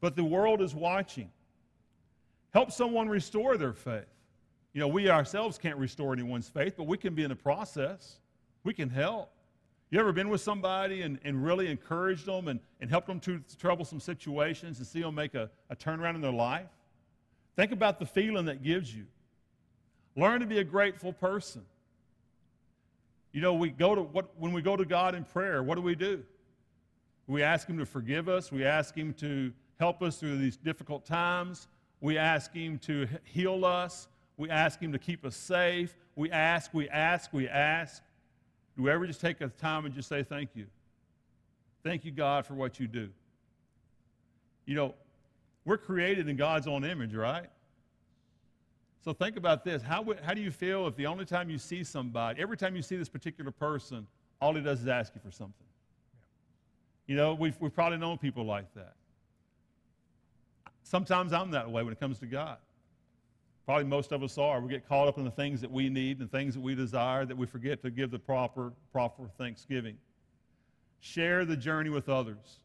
But 0.00 0.16
the 0.16 0.24
world 0.24 0.62
is 0.62 0.74
watching. 0.74 1.30
Help 2.52 2.72
someone 2.72 3.08
restore 3.08 3.56
their 3.56 3.72
faith. 3.72 4.04
You 4.72 4.80
know, 4.80 4.88
we 4.88 5.08
ourselves 5.10 5.58
can't 5.58 5.76
restore 5.76 6.12
anyone's 6.12 6.48
faith, 6.48 6.74
but 6.76 6.86
we 6.86 6.96
can 6.96 7.14
be 7.14 7.22
in 7.22 7.28
the 7.28 7.36
process. 7.36 8.18
We 8.64 8.74
can 8.74 8.90
help. 8.90 9.32
You 9.90 9.98
ever 9.98 10.12
been 10.12 10.28
with 10.28 10.40
somebody 10.40 11.02
and, 11.02 11.18
and 11.24 11.44
really 11.44 11.68
encouraged 11.68 12.26
them 12.26 12.46
and, 12.46 12.60
and 12.80 12.88
helped 12.88 13.08
them 13.08 13.18
through 13.18 13.40
troublesome 13.58 13.98
situations 13.98 14.78
and 14.78 14.86
see 14.86 15.00
them 15.00 15.14
make 15.16 15.34
a, 15.34 15.50
a 15.68 15.74
turnaround 15.74 16.14
in 16.14 16.20
their 16.20 16.30
life? 16.30 16.68
Think 17.56 17.72
about 17.72 17.98
the 17.98 18.06
feeling 18.06 18.44
that 18.44 18.62
gives 18.62 18.94
you. 18.94 19.06
Learn 20.16 20.40
to 20.40 20.46
be 20.46 20.58
a 20.58 20.64
grateful 20.64 21.12
person. 21.12 21.62
You 23.32 23.40
know, 23.40 23.54
we 23.54 23.70
go 23.70 23.94
to 23.94 24.02
what 24.02 24.30
when 24.38 24.52
we 24.52 24.62
go 24.62 24.76
to 24.76 24.84
God 24.84 25.14
in 25.14 25.24
prayer, 25.24 25.62
what 25.62 25.76
do 25.76 25.82
we 25.82 25.94
do? 25.94 26.22
We 27.26 27.42
ask 27.42 27.68
Him 27.68 27.78
to 27.78 27.86
forgive 27.86 28.28
us. 28.28 28.50
We 28.50 28.64
ask 28.64 28.94
Him 28.94 29.12
to 29.14 29.52
help 29.78 30.02
us 30.02 30.18
through 30.18 30.38
these 30.38 30.56
difficult 30.56 31.04
times. 31.04 31.68
We 32.00 32.18
ask 32.18 32.52
Him 32.52 32.78
to 32.80 33.06
heal 33.24 33.64
us. 33.64 34.08
We 34.36 34.50
ask 34.50 34.80
Him 34.80 34.92
to 34.92 34.98
keep 34.98 35.24
us 35.24 35.36
safe. 35.36 35.94
We 36.16 36.30
ask, 36.30 36.74
we 36.74 36.88
ask, 36.88 37.32
we 37.32 37.48
ask. 37.48 38.02
Do 38.76 38.84
we 38.84 38.90
ever 38.90 39.06
just 39.06 39.20
take 39.20 39.40
a 39.40 39.48
time 39.48 39.84
and 39.84 39.94
just 39.94 40.08
say 40.08 40.22
thank 40.22 40.50
you? 40.54 40.66
Thank 41.82 42.04
you, 42.04 42.10
God, 42.10 42.46
for 42.46 42.54
what 42.54 42.78
you 42.78 42.86
do. 42.86 43.08
You 44.66 44.74
know, 44.74 44.94
we're 45.64 45.78
created 45.78 46.28
in 46.28 46.36
God's 46.36 46.66
own 46.66 46.84
image, 46.84 47.14
right? 47.14 47.46
So 49.04 49.12
think 49.12 49.36
about 49.36 49.64
this. 49.64 49.82
How, 49.82 50.04
how 50.22 50.34
do 50.34 50.40
you 50.40 50.50
feel 50.50 50.86
if 50.86 50.96
the 50.96 51.06
only 51.06 51.24
time 51.24 51.48
you 51.48 51.58
see 51.58 51.82
somebody, 51.82 52.40
every 52.40 52.56
time 52.56 52.76
you 52.76 52.82
see 52.82 52.96
this 52.96 53.08
particular 53.08 53.50
person, 53.50 54.06
all 54.40 54.54
he 54.54 54.60
does 54.60 54.82
is 54.82 54.88
ask 54.88 55.14
you 55.14 55.20
for 55.24 55.30
something? 55.30 55.66
You 57.06 57.16
know, 57.16 57.34
we've, 57.34 57.58
we've 57.60 57.74
probably 57.74 57.98
known 57.98 58.18
people 58.18 58.44
like 58.44 58.72
that. 58.74 58.94
Sometimes 60.82 61.32
I'm 61.32 61.50
that 61.52 61.70
way 61.70 61.82
when 61.82 61.92
it 61.92 62.00
comes 62.00 62.18
to 62.20 62.26
God. 62.26 62.58
Probably 63.70 63.84
most 63.84 64.10
of 64.10 64.24
us 64.24 64.36
are. 64.36 64.60
We 64.60 64.68
get 64.68 64.88
caught 64.88 65.06
up 65.06 65.16
in 65.16 65.24
the 65.24 65.30
things 65.30 65.60
that 65.60 65.70
we 65.70 65.88
need 65.88 66.18
and 66.18 66.28
things 66.28 66.54
that 66.54 66.60
we 66.60 66.74
desire 66.74 67.24
that 67.24 67.36
we 67.36 67.46
forget 67.46 67.80
to 67.82 67.90
give 67.92 68.10
the 68.10 68.18
proper, 68.18 68.72
proper 68.90 69.30
thanksgiving. 69.38 69.96
Share 70.98 71.44
the 71.44 71.56
journey 71.56 71.88
with 71.88 72.08
others. 72.08 72.58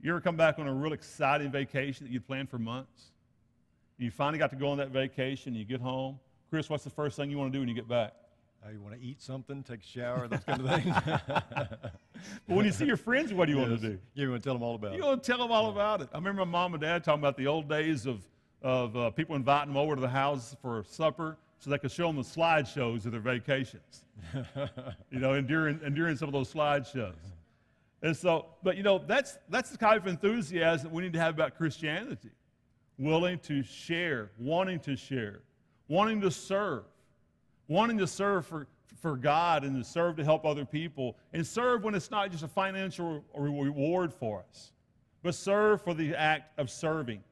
You 0.00 0.12
ever 0.12 0.20
come 0.20 0.36
back 0.36 0.60
on 0.60 0.68
a 0.68 0.72
real 0.72 0.92
exciting 0.92 1.50
vacation 1.50 2.06
that 2.06 2.12
you 2.12 2.20
planned 2.20 2.50
for 2.50 2.58
months? 2.58 3.06
You 3.98 4.12
finally 4.12 4.38
got 4.38 4.50
to 4.50 4.56
go 4.56 4.68
on 4.68 4.78
that 4.78 4.90
vacation, 4.90 5.56
you 5.56 5.64
get 5.64 5.80
home. 5.80 6.20
Chris, 6.48 6.70
what's 6.70 6.84
the 6.84 6.90
first 6.90 7.16
thing 7.16 7.32
you 7.32 7.36
want 7.36 7.52
to 7.52 7.56
do 7.56 7.62
when 7.62 7.68
you 7.68 7.74
get 7.74 7.88
back? 7.88 8.14
Uh, 8.64 8.70
you 8.70 8.80
want 8.80 8.94
to 8.94 9.04
eat 9.04 9.20
something, 9.20 9.64
take 9.64 9.80
a 9.80 9.86
shower, 9.88 10.28
those 10.28 10.44
kind 10.44 10.60
of 10.60 10.84
things. 10.84 10.94
but 11.16 11.92
when 12.46 12.64
you 12.64 12.70
see 12.70 12.86
your 12.86 12.96
friends, 12.96 13.34
what 13.34 13.46
do 13.46 13.54
you 13.54 13.58
yes. 13.58 13.70
want 13.70 13.80
to 13.80 13.88
do? 13.88 13.98
You 14.14 14.30
want 14.30 14.40
to 14.40 14.46
tell 14.46 14.54
them 14.54 14.62
all 14.62 14.76
about 14.76 14.92
you 14.92 14.98
it. 14.98 15.00
You 15.00 15.04
want 15.04 15.24
to 15.24 15.32
tell 15.32 15.38
them 15.38 15.50
all 15.50 15.64
yeah. 15.64 15.70
about 15.70 16.02
it. 16.02 16.10
I 16.12 16.18
remember 16.18 16.46
my 16.46 16.52
mom 16.52 16.74
and 16.74 16.80
dad 16.80 17.02
talking 17.02 17.20
about 17.20 17.36
the 17.36 17.48
old 17.48 17.68
days 17.68 18.06
of, 18.06 18.22
of 18.62 18.96
uh, 18.96 19.10
people 19.10 19.36
inviting 19.36 19.72
them 19.72 19.76
over 19.76 19.94
to 19.94 20.00
the 20.00 20.08
house 20.08 20.54
for 20.60 20.84
supper 20.88 21.36
so 21.58 21.70
they 21.70 21.78
could 21.78 21.92
show 21.92 22.06
them 22.06 22.16
the 22.16 22.22
slideshows 22.22 23.04
of 23.04 23.12
their 23.12 23.20
vacations. 23.20 24.04
you 25.10 25.18
know, 25.18 25.34
and 25.34 25.46
during, 25.46 26.16
some 26.16 26.28
of 26.28 26.32
those 26.32 26.52
slideshows. 26.52 27.14
And 28.02 28.16
so, 28.16 28.46
but 28.62 28.76
you 28.76 28.82
know, 28.82 28.98
that's, 28.98 29.38
that's 29.50 29.70
the 29.70 29.78
kind 29.78 29.96
of 29.96 30.06
enthusiasm 30.06 30.90
we 30.90 31.02
need 31.02 31.12
to 31.12 31.20
have 31.20 31.34
about 31.34 31.56
Christianity 31.56 32.30
willing 33.00 33.38
to 33.38 33.62
share, 33.62 34.30
wanting 34.38 34.78
to 34.78 34.94
share, 34.94 35.40
wanting 35.88 36.20
to 36.20 36.30
serve, 36.30 36.84
wanting 37.66 37.96
to 37.96 38.06
serve 38.06 38.46
for, 38.46 38.66
for 39.00 39.16
God 39.16 39.64
and 39.64 39.82
to 39.82 39.88
serve 39.88 40.16
to 40.16 40.24
help 40.24 40.44
other 40.44 40.66
people, 40.66 41.16
and 41.32 41.46
serve 41.46 41.82
when 41.82 41.94
it's 41.94 42.10
not 42.10 42.30
just 42.30 42.44
a 42.44 42.48
financial 42.48 43.24
reward 43.34 44.12
for 44.12 44.44
us, 44.50 44.72
but 45.22 45.34
serve 45.34 45.80
for 45.82 45.94
the 45.94 46.14
act 46.14 46.58
of 46.58 46.70
serving. 46.70 47.22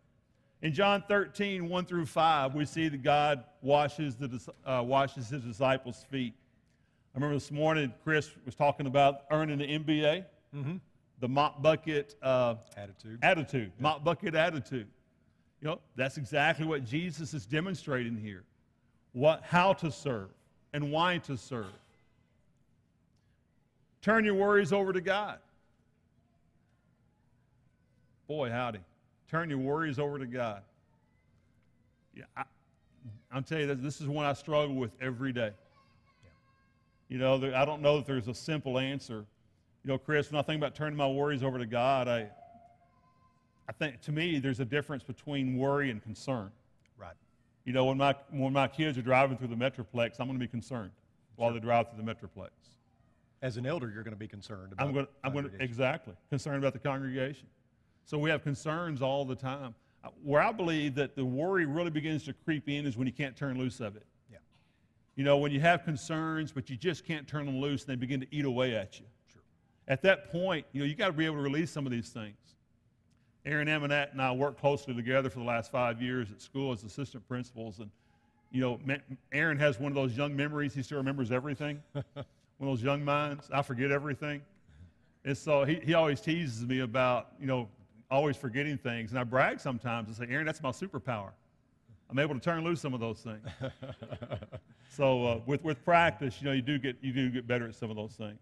In 0.61 0.73
John 0.73 1.05
13, 1.07 1.69
1 1.69 1.85
through 1.85 2.07
5, 2.07 2.55
we 2.55 2.65
see 2.65 2.89
that 2.89 3.03
God 3.03 3.45
washes, 3.63 4.17
the, 4.17 4.41
uh, 4.67 4.83
washes 4.83 5.29
his 5.29 5.43
disciples' 5.43 6.05
feet. 6.11 6.35
I 7.15 7.19
remember 7.19 7.37
this 7.37 7.53
morning, 7.53 7.95
Chris 8.03 8.31
was 8.45 8.57
talking 8.57 8.87
about 8.87 9.23
earning 9.31 9.59
the 9.59 9.67
MBA, 9.67 10.25
mm-hmm. 10.55 10.77
the 11.21 11.29
mop 11.29 11.63
bucket 11.63 12.17
uh, 12.23 12.57
attitude. 12.77 13.19
Attitude, 13.23 13.73
yeah. 13.77 13.83
mop 13.83 14.05
bucket 14.05 14.35
attitude. 14.35 14.89
You 15.61 15.69
know, 15.69 15.81
that's 15.95 16.17
exactly 16.17 16.67
what 16.67 16.85
Jesus 16.85 17.35
is 17.35 17.47
demonstrating 17.47 18.17
here. 18.17 18.43
What, 19.13 19.43
how 19.43 19.73
to 19.75 19.93
serve 19.93 20.31
and 20.73 20.91
why 20.91 21.19
to 21.19 21.37
serve. 21.37 21.67
Turn 24.03 24.25
your 24.25 24.35
worries 24.35 24.73
over 24.73 24.93
to 24.93 25.01
God. 25.01 25.39
Boy, 28.27 28.51
howdy. 28.51 28.81
Turn 29.31 29.51
your 29.51 29.59
worries 29.59 29.99
over 29.99 30.19
to 30.19 30.27
God. 30.27 30.63
Yeah, 32.15 32.25
I, 32.37 32.45
will 33.35 33.43
tell 33.43 33.61
you 33.61 33.75
this 33.75 34.01
is 34.01 34.07
one 34.07 34.27
I 34.27 34.33
struggle 34.33 34.75
with 34.75 34.93
every 35.01 35.33
day. 35.33 35.53
You 37.09 37.19
know, 37.19 37.37
I 37.55 37.65
don't 37.65 37.81
know 37.81 37.97
that 37.99 38.07
there's 38.07 38.29
a 38.29 38.35
simple 38.35 38.79
answer. 38.79 39.25
You 39.85 39.93
know, 39.93 39.99
Chris, 39.99 40.31
when 40.31 40.39
I 40.39 40.43
think 40.43 40.59
about 40.59 40.75
turning 40.75 40.97
my 40.97 41.09
worries 41.09 41.43
over 41.43 41.59
to 41.59 41.67
God, 41.67 42.07
I, 42.07 42.29
I 43.69 43.73
think 43.73 44.01
to 44.03 44.13
me, 44.13 44.39
there's 44.39 44.61
a 44.61 44.65
difference 44.65 45.03
between 45.03 45.57
worry 45.57 45.91
and 45.91 46.03
concern. 46.03 46.51
Right. 46.99 47.15
You 47.65 47.73
know, 47.73 47.87
when 47.87 47.97
my, 47.97 48.15
when 48.31 48.53
my 48.53 48.69
kids 48.69 48.99
are 48.99 49.03
driving 49.03 49.39
through 49.39 49.49
the 49.49 49.57
Metroplex, 49.57 50.21
I'm 50.21 50.27
going 50.27 50.39
to 50.39 50.45
be 50.45 50.49
concerned 50.49 50.91
sure. 50.91 51.45
while 51.45 51.53
they 51.53 51.61
drive 51.61 51.87
through 51.89 52.03
the 52.03 52.11
Metroplex. 52.11 52.51
As 53.41 53.57
an 53.57 53.67
elder, 53.67 53.91
you're 53.91 54.03
going 54.03 54.15
to 54.15 54.19
be 54.19 54.29
concerned 54.29 54.73
about 54.73 54.87
I'm 54.87 54.93
going 54.93 55.07
I'm 55.23 55.33
going 55.33 55.49
to, 55.49 55.63
exactly, 55.63 56.15
concerned 56.29 56.59
about 56.59 56.73
the 56.73 56.81
congregation. 56.81 57.47
So 58.09 58.17
we 58.17 58.31
have 58.31 58.43
concerns 58.43 59.03
all 59.03 59.27
the 59.27 59.35
time. 59.35 59.75
Uh, 60.03 60.09
where 60.23 60.41
I 60.41 60.51
believe 60.51 60.95
that 60.95 61.15
the 61.15 61.27
worry 61.27 61.67
really 61.67 61.91
begins 61.91 62.25
to 62.25 62.33
creep 62.33 62.67
in 62.67 62.87
is 62.87 62.97
when 62.97 63.07
you 63.07 63.13
can't 63.13 63.37
turn 63.37 63.59
loose 63.59 63.81
of 63.81 63.97
it. 63.97 64.07
Yeah. 64.33 64.39
You 65.15 65.25
know, 65.25 65.37
when 65.37 65.53
you 65.53 65.61
have 65.61 65.85
concerns, 65.85 66.51
but 66.51 66.71
you 66.71 66.77
just 66.77 67.05
can't 67.05 67.29
turn 67.29 67.45
them 67.45 67.61
loose, 67.61 67.83
and 67.83 67.91
they 67.91 67.97
begin 67.97 68.21
to 68.21 68.27
eat 68.31 68.47
away 68.47 68.75
at 68.75 68.99
you. 68.99 69.05
Sure. 69.31 69.43
At 69.89 70.01
that 70.03 70.33
point, 70.33 70.65
you 70.73 70.81
know, 70.81 70.87
you 70.87 70.95
got 70.95 71.09
to 71.09 71.13
be 71.13 71.27
able 71.27 71.37
to 71.37 71.43
release 71.43 71.71
some 71.71 71.85
of 71.85 71.93
these 71.93 72.09
things. 72.09 72.39
Aaron 73.45 73.69
Emanat 73.69 74.13
and 74.13 74.23
I 74.23 74.33
worked 74.33 74.59
closely 74.59 74.95
together 74.95 75.29
for 75.29 75.41
the 75.41 75.45
last 75.45 75.71
five 75.71 76.01
years 76.01 76.31
at 76.31 76.41
school 76.41 76.73
as 76.73 76.85
assistant 76.85 77.29
principals. 77.29 77.79
And, 77.79 77.91
you 78.51 78.63
know, 78.63 78.81
Aaron 79.33 79.59
has 79.59 79.79
one 79.79 79.93
of 79.93 79.97
those 79.97 80.17
young 80.17 80.35
memories. 80.35 80.73
He 80.73 80.83
still 80.83 80.97
remembers 80.97 81.31
everything. 81.31 81.83
one 81.93 82.03
of 82.15 82.67
those 82.67 82.83
young 82.83 83.05
minds. 83.05 83.51
I 83.53 83.61
forget 83.61 83.91
everything. 83.91 84.41
And 85.27 85.37
so 85.37 85.65
he, 85.65 85.75
he 85.85 85.93
always 85.93 86.23
teases 86.23 86.65
me 86.65 86.81
about, 86.81 87.33
you 87.39 87.47
know, 87.47 87.69
always 88.11 88.37
forgetting 88.37 88.79
things. 88.79 89.11
And 89.11 89.19
I 89.19 89.25
brag 89.25 89.61
sometimes 89.61 90.09
and 90.09 90.17
say, 90.17 90.33
Aaron, 90.33 90.47
that's 90.47 90.63
my 90.63 90.71
superpower. 90.71 91.31
I'm 92.11 92.19
able 92.19 92.35
to 92.35 92.41
turn 92.41 92.65
loose 92.65 92.81
some 92.81 92.95
of 92.95 93.01
those 93.01 93.21
things. 93.21 93.47
so 94.91 95.27
uh, 95.27 95.41
with, 95.47 95.63
with 95.63 95.85
practice, 95.85 96.37
you 96.41 96.47
know, 96.47 96.53
you 96.53 96.63
do, 96.63 96.79
get, 96.79 96.97
you 97.03 97.13
do 97.13 97.29
get 97.29 97.47
better 97.47 97.69
at 97.69 97.75
some 97.75 97.91
of 97.91 97.97
those 97.97 98.13
things. 98.13 98.39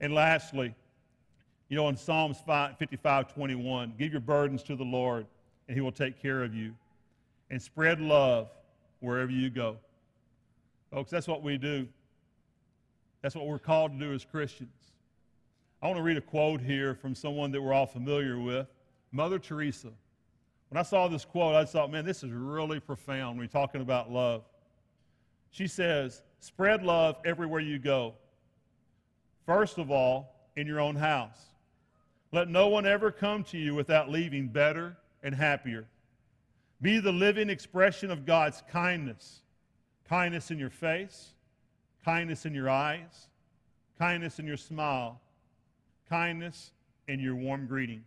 And 0.00 0.12
lastly, 0.12 0.74
you 1.68 1.76
know, 1.76 1.88
in 1.88 1.96
Psalms 1.96 2.42
55 2.46 3.32
21, 3.32 3.94
give 3.98 4.12
your 4.12 4.20
burdens 4.20 4.62
to 4.64 4.76
the 4.76 4.84
Lord, 4.84 5.26
and 5.66 5.74
he 5.74 5.80
will 5.80 5.92
take 5.92 6.20
care 6.20 6.44
of 6.44 6.54
you. 6.54 6.74
And 7.50 7.60
spread 7.60 8.00
love 8.00 8.48
wherever 9.00 9.30
you 9.30 9.50
go. 9.50 9.78
Folks, 10.92 11.10
that's 11.10 11.26
what 11.26 11.42
we 11.42 11.56
do. 11.56 11.88
That's 13.22 13.34
what 13.34 13.46
we're 13.46 13.58
called 13.58 13.92
to 13.92 13.98
do 13.98 14.12
as 14.12 14.24
Christians. 14.24 14.70
I 15.82 15.86
want 15.86 15.98
to 15.98 16.02
read 16.02 16.16
a 16.16 16.22
quote 16.22 16.60
here 16.60 16.94
from 16.94 17.14
someone 17.14 17.50
that 17.52 17.62
we're 17.62 17.72
all 17.72 17.86
familiar 17.86 18.38
with 18.38 18.66
Mother 19.16 19.38
Teresa. 19.38 19.88
When 20.68 20.78
I 20.78 20.82
saw 20.82 21.08
this 21.08 21.24
quote, 21.24 21.54
I 21.54 21.64
thought, 21.64 21.90
man, 21.90 22.04
this 22.04 22.22
is 22.22 22.30
really 22.30 22.80
profound 22.80 23.38
you're 23.38 23.46
talking 23.46 23.80
about 23.80 24.10
love. 24.10 24.42
She 25.50 25.66
says, 25.66 26.22
spread 26.40 26.82
love 26.82 27.16
everywhere 27.24 27.60
you 27.60 27.78
go. 27.78 28.14
First 29.46 29.78
of 29.78 29.90
all, 29.90 30.36
in 30.56 30.66
your 30.66 30.80
own 30.80 30.96
house. 30.96 31.38
Let 32.32 32.48
no 32.48 32.68
one 32.68 32.86
ever 32.86 33.10
come 33.10 33.44
to 33.44 33.58
you 33.58 33.74
without 33.74 34.10
leaving 34.10 34.48
better 34.48 34.96
and 35.22 35.34
happier. 35.34 35.86
Be 36.82 36.98
the 36.98 37.12
living 37.12 37.48
expression 37.48 38.10
of 38.10 38.26
God's 38.26 38.62
kindness 38.70 39.40
kindness 40.08 40.52
in 40.52 40.58
your 40.58 40.70
face, 40.70 41.32
kindness 42.04 42.46
in 42.46 42.54
your 42.54 42.70
eyes, 42.70 43.26
kindness 43.98 44.38
in 44.38 44.46
your 44.46 44.56
smile, 44.56 45.20
kindness 46.08 46.70
in 47.08 47.18
your 47.18 47.34
warm 47.34 47.66
greeting. 47.66 48.04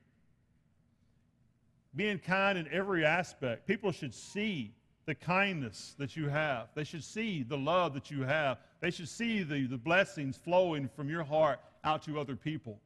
Being 1.96 2.19
kind 2.19 2.58
in 2.58 2.67
every 2.72 3.05
aspect. 3.05 3.65
People 3.65 3.91
should 3.91 4.13
see 4.13 4.74
the 5.05 5.15
kindness 5.15 5.96
that 5.98 6.15
you 6.15 6.29
have. 6.29 6.67
They 6.75 6.84
should 6.84 7.03
see 7.03 7.43
the 7.43 7.58
love 7.58 7.93
that 7.96 8.12
you 8.12 8.22
have. 8.22 8.60
They 8.79 8.91
should 8.91 9.10
see 9.10 9.43
the, 9.43 9.65
the 9.65 9.77
blessings 9.77 10.38
flowing 10.38 10.88
from 10.96 11.10
your 11.10 11.24
heart 11.24 11.60
out 11.84 12.03
to 12.03 12.19
other 12.19 12.36
people 12.36 12.79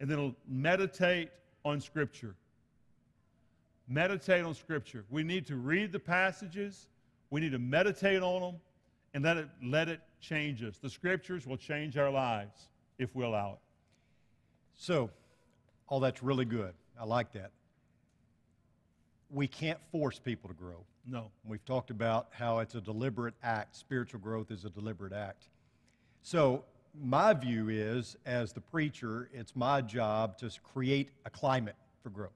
and 0.00 0.10
then 0.10 0.34
meditate 0.46 1.30
on 1.64 1.80
Scripture. 1.80 2.34
Meditate 3.88 4.44
on 4.44 4.54
Scripture. 4.54 5.04
We 5.10 5.22
need 5.22 5.46
to 5.46 5.56
read 5.56 5.92
the 5.92 5.98
passages, 5.98 6.88
we 7.30 7.40
need 7.40 7.52
to 7.52 7.58
meditate 7.58 8.22
on 8.22 8.40
them, 8.40 8.60
and 9.14 9.24
let 9.24 9.36
it, 9.36 9.48
let 9.62 9.88
it 9.88 10.00
change 10.20 10.62
us. 10.62 10.78
The 10.78 10.90
Scriptures 10.90 11.46
will 11.46 11.56
change 11.56 11.96
our 11.96 12.10
lives 12.10 12.68
if 12.98 13.14
we 13.14 13.24
allow 13.24 13.52
it. 13.52 13.58
So, 14.74 15.10
all 15.88 16.00
that's 16.00 16.22
really 16.22 16.44
good. 16.44 16.74
I 17.00 17.04
like 17.04 17.32
that. 17.32 17.50
We 19.30 19.46
can't 19.46 19.78
force 19.90 20.18
people 20.18 20.48
to 20.48 20.54
grow. 20.54 20.84
No. 21.06 21.30
We've 21.44 21.64
talked 21.64 21.90
about 21.90 22.28
how 22.30 22.58
it's 22.58 22.74
a 22.74 22.80
deliberate 22.80 23.34
act. 23.42 23.76
Spiritual 23.76 24.20
growth 24.20 24.50
is 24.50 24.64
a 24.64 24.70
deliberate 24.70 25.12
act. 25.12 25.48
So, 26.22 26.64
my 27.00 27.32
view 27.32 27.68
is, 27.68 28.16
as 28.26 28.52
the 28.52 28.60
preacher, 28.60 29.28
it's 29.32 29.54
my 29.54 29.80
job 29.80 30.36
to 30.38 30.50
create 30.62 31.10
a 31.24 31.30
climate 31.30 31.76
for 32.02 32.10
growth, 32.10 32.32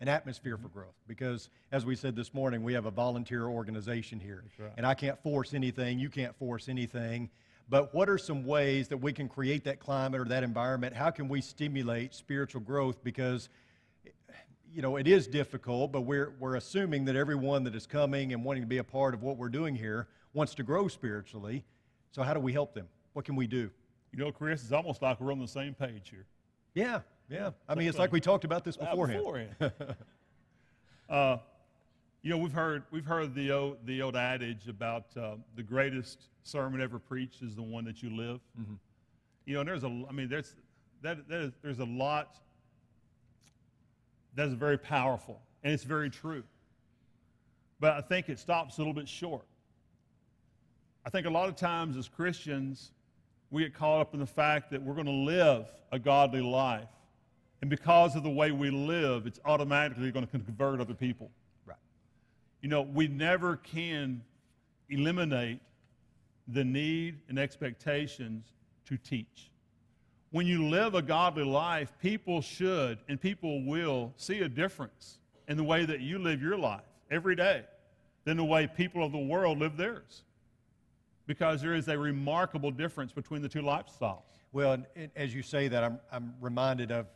an 0.00 0.08
atmosphere 0.08 0.54
mm-hmm. 0.54 0.64
for 0.64 0.68
growth. 0.68 0.94
Because, 1.06 1.48
as 1.70 1.86
we 1.86 1.94
said 1.94 2.16
this 2.16 2.34
morning, 2.34 2.62
we 2.62 2.72
have 2.72 2.86
a 2.86 2.90
volunteer 2.90 3.46
organization 3.46 4.18
here. 4.18 4.44
right. 4.58 4.72
And 4.76 4.86
I 4.86 4.94
can't 4.94 5.22
force 5.22 5.54
anything, 5.54 5.98
you 5.98 6.08
can't 6.08 6.34
force 6.36 6.68
anything. 6.68 7.30
But 7.68 7.94
what 7.94 8.08
are 8.08 8.18
some 8.18 8.44
ways 8.44 8.88
that 8.88 8.96
we 8.96 9.12
can 9.12 9.28
create 9.28 9.62
that 9.64 9.78
climate 9.78 10.20
or 10.20 10.24
that 10.24 10.42
environment? 10.42 10.94
How 10.94 11.10
can 11.10 11.28
we 11.28 11.40
stimulate 11.40 12.14
spiritual 12.14 12.62
growth? 12.62 13.04
Because 13.04 13.48
you 14.74 14.82
know, 14.82 14.96
it 14.96 15.08
is 15.08 15.26
difficult, 15.26 15.92
but 15.92 16.02
we're, 16.02 16.34
we're 16.38 16.56
assuming 16.56 17.04
that 17.06 17.16
everyone 17.16 17.64
that 17.64 17.74
is 17.74 17.86
coming 17.86 18.32
and 18.32 18.44
wanting 18.44 18.62
to 18.62 18.68
be 18.68 18.78
a 18.78 18.84
part 18.84 19.14
of 19.14 19.22
what 19.22 19.36
we're 19.36 19.48
doing 19.48 19.74
here 19.74 20.08
wants 20.32 20.54
to 20.54 20.62
grow 20.62 20.88
spiritually. 20.88 21.64
So, 22.12 22.22
how 22.22 22.34
do 22.34 22.40
we 22.40 22.52
help 22.52 22.74
them? 22.74 22.88
What 23.12 23.24
can 23.24 23.36
we 23.36 23.46
do? 23.46 23.70
You 24.12 24.18
know, 24.18 24.32
Chris, 24.32 24.62
it's 24.62 24.72
almost 24.72 25.02
like 25.02 25.20
we're 25.20 25.32
on 25.32 25.38
the 25.38 25.48
same 25.48 25.74
page 25.74 26.10
here. 26.10 26.26
Yeah, 26.74 27.00
yeah. 27.28 27.50
I 27.68 27.74
mean, 27.74 27.88
it's 27.88 27.98
like 27.98 28.12
we 28.12 28.20
talked 28.20 28.44
about 28.44 28.64
this 28.64 28.76
beforehand. 28.76 29.20
beforehand. 29.20 29.56
uh, 31.08 31.36
you 32.22 32.30
know, 32.30 32.38
we've 32.38 32.52
heard, 32.52 32.82
we've 32.90 33.06
heard 33.06 33.34
the, 33.34 33.50
old, 33.52 33.78
the 33.86 34.02
old 34.02 34.16
adage 34.16 34.68
about 34.68 35.06
uh, 35.16 35.36
the 35.56 35.62
greatest 35.62 36.28
sermon 36.42 36.80
ever 36.80 36.98
preached 36.98 37.42
is 37.42 37.54
the 37.54 37.62
one 37.62 37.84
that 37.84 38.02
you 38.02 38.14
live. 38.16 38.40
Mm-hmm. 38.60 38.74
You 39.46 39.54
know, 39.54 39.60
and 39.60 39.68
there's 39.68 39.84
a, 39.84 40.04
I 40.08 40.12
mean, 40.12 40.28
there's, 40.28 40.54
that, 41.02 41.28
that 41.28 41.40
is, 41.40 41.52
there's 41.62 41.78
a 41.78 41.84
lot 41.84 42.36
that 44.34 44.48
is 44.48 44.54
very 44.54 44.78
powerful, 44.78 45.40
and 45.62 45.72
it's 45.72 45.84
very 45.84 46.10
true. 46.10 46.42
But 47.80 47.92
I 47.94 48.00
think 48.00 48.28
it 48.28 48.38
stops 48.38 48.76
a 48.76 48.80
little 48.80 48.92
bit 48.92 49.08
short. 49.08 49.44
I 51.04 51.10
think 51.10 51.26
a 51.26 51.30
lot 51.30 51.48
of 51.48 51.56
times 51.56 51.96
as 51.96 52.08
Christians, 52.08 52.92
we 53.50 53.62
get 53.62 53.74
caught 53.74 54.00
up 54.00 54.14
in 54.14 54.20
the 54.20 54.26
fact 54.26 54.70
that 54.70 54.82
we're 54.82 54.94
going 54.94 55.06
to 55.06 55.12
live 55.12 55.66
a 55.90 55.98
godly 55.98 56.42
life. 56.42 56.88
And 57.62 57.68
because 57.68 58.16
of 58.16 58.22
the 58.22 58.30
way 58.30 58.52
we 58.52 58.70
live, 58.70 59.26
it's 59.26 59.40
automatically 59.44 60.10
going 60.10 60.26
to 60.26 60.30
convert 60.30 60.80
other 60.80 60.94
people. 60.94 61.30
Right. 61.66 61.76
You 62.60 62.68
know, 62.68 62.82
we 62.82 63.08
never 63.08 63.56
can 63.56 64.22
eliminate 64.88 65.60
the 66.48 66.64
need 66.64 67.20
and 67.28 67.38
expectations 67.38 68.46
to 68.86 68.96
teach. 68.96 69.50
When 70.32 70.46
you 70.46 70.68
live 70.68 70.94
a 70.94 71.02
godly 71.02 71.44
life, 71.44 71.92
people 72.00 72.40
should 72.40 72.98
and 73.08 73.20
people 73.20 73.64
will 73.64 74.12
see 74.16 74.40
a 74.40 74.48
difference 74.48 75.18
in 75.48 75.56
the 75.56 75.64
way 75.64 75.84
that 75.84 76.00
you 76.00 76.18
live 76.18 76.40
your 76.40 76.56
life 76.56 76.84
every 77.10 77.34
day 77.34 77.64
than 78.24 78.36
the 78.36 78.44
way 78.44 78.68
people 78.68 79.04
of 79.04 79.10
the 79.10 79.18
world 79.18 79.58
live 79.58 79.76
theirs. 79.76 80.22
Because 81.26 81.60
there 81.60 81.74
is 81.74 81.88
a 81.88 81.98
remarkable 81.98 82.70
difference 82.70 83.12
between 83.12 83.42
the 83.42 83.48
two 83.48 83.62
lifestyles. 83.62 84.22
Well, 84.52 84.72
and, 84.72 84.86
and 84.94 85.10
as 85.16 85.34
you 85.34 85.42
say 85.42 85.68
that, 85.68 85.82
I'm, 85.82 85.98
I'm 86.12 86.34
reminded 86.40 86.92
of 86.92 87.06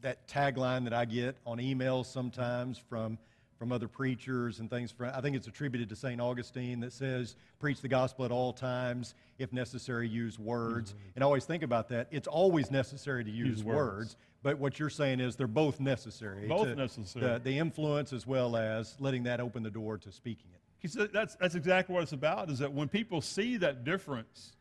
that 0.00 0.26
tagline 0.26 0.84
that 0.84 0.92
I 0.92 1.04
get 1.04 1.36
on 1.46 1.58
emails 1.58 2.06
sometimes 2.06 2.78
from, 2.78 3.18
from 3.60 3.72
other 3.72 3.88
preachers 3.88 4.58
and 4.58 4.70
things. 4.70 4.90
From, 4.90 5.10
I 5.14 5.20
think 5.20 5.36
it's 5.36 5.46
attributed 5.46 5.90
to 5.90 5.94
St. 5.94 6.18
Augustine 6.18 6.80
that 6.80 6.94
says, 6.94 7.36
preach 7.58 7.82
the 7.82 7.88
gospel 7.88 8.24
at 8.24 8.32
all 8.32 8.54
times, 8.54 9.14
if 9.38 9.52
necessary, 9.52 10.08
use 10.08 10.38
words. 10.38 10.92
Mm-hmm. 10.92 11.08
And 11.16 11.22
I 11.22 11.26
always 11.26 11.44
think 11.44 11.62
about 11.62 11.90
that. 11.90 12.08
It's 12.10 12.26
always 12.26 12.70
necessary 12.70 13.22
to 13.22 13.30
use, 13.30 13.58
Use 13.58 13.64
words. 13.64 13.76
words. 13.76 14.16
But 14.42 14.58
what 14.58 14.78
you're 14.78 14.88
saying 14.88 15.20
is 15.20 15.36
they're 15.36 15.46
both 15.46 15.78
necessary. 15.78 16.48
Both 16.48 16.68
to- 16.68 16.74
necessary. 16.74 17.26
The, 17.26 17.38
the 17.38 17.58
influence 17.58 18.14
as 18.14 18.26
well 18.26 18.56
as 18.56 18.96
letting 18.98 19.24
that 19.24 19.40
open 19.40 19.62
the 19.62 19.70
door 19.70 19.98
to 19.98 20.10
speaking 20.10 20.46
it. 20.54 21.12
That's, 21.12 21.34
that's 21.34 21.54
exactly 21.54 21.94
what 21.94 22.02
it's 22.02 22.12
about, 22.12 22.48
is 22.48 22.60
that 22.60 22.72
when 22.72 22.88
people 22.88 23.20
see 23.20 23.58
that 23.58 23.84
difference, 23.84 24.52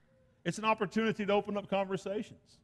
it's 0.43 0.57
an 0.57 0.65
opportunity 0.65 1.25
to 1.25 1.31
open 1.31 1.55
up 1.55 1.69
conversations. 1.69 2.57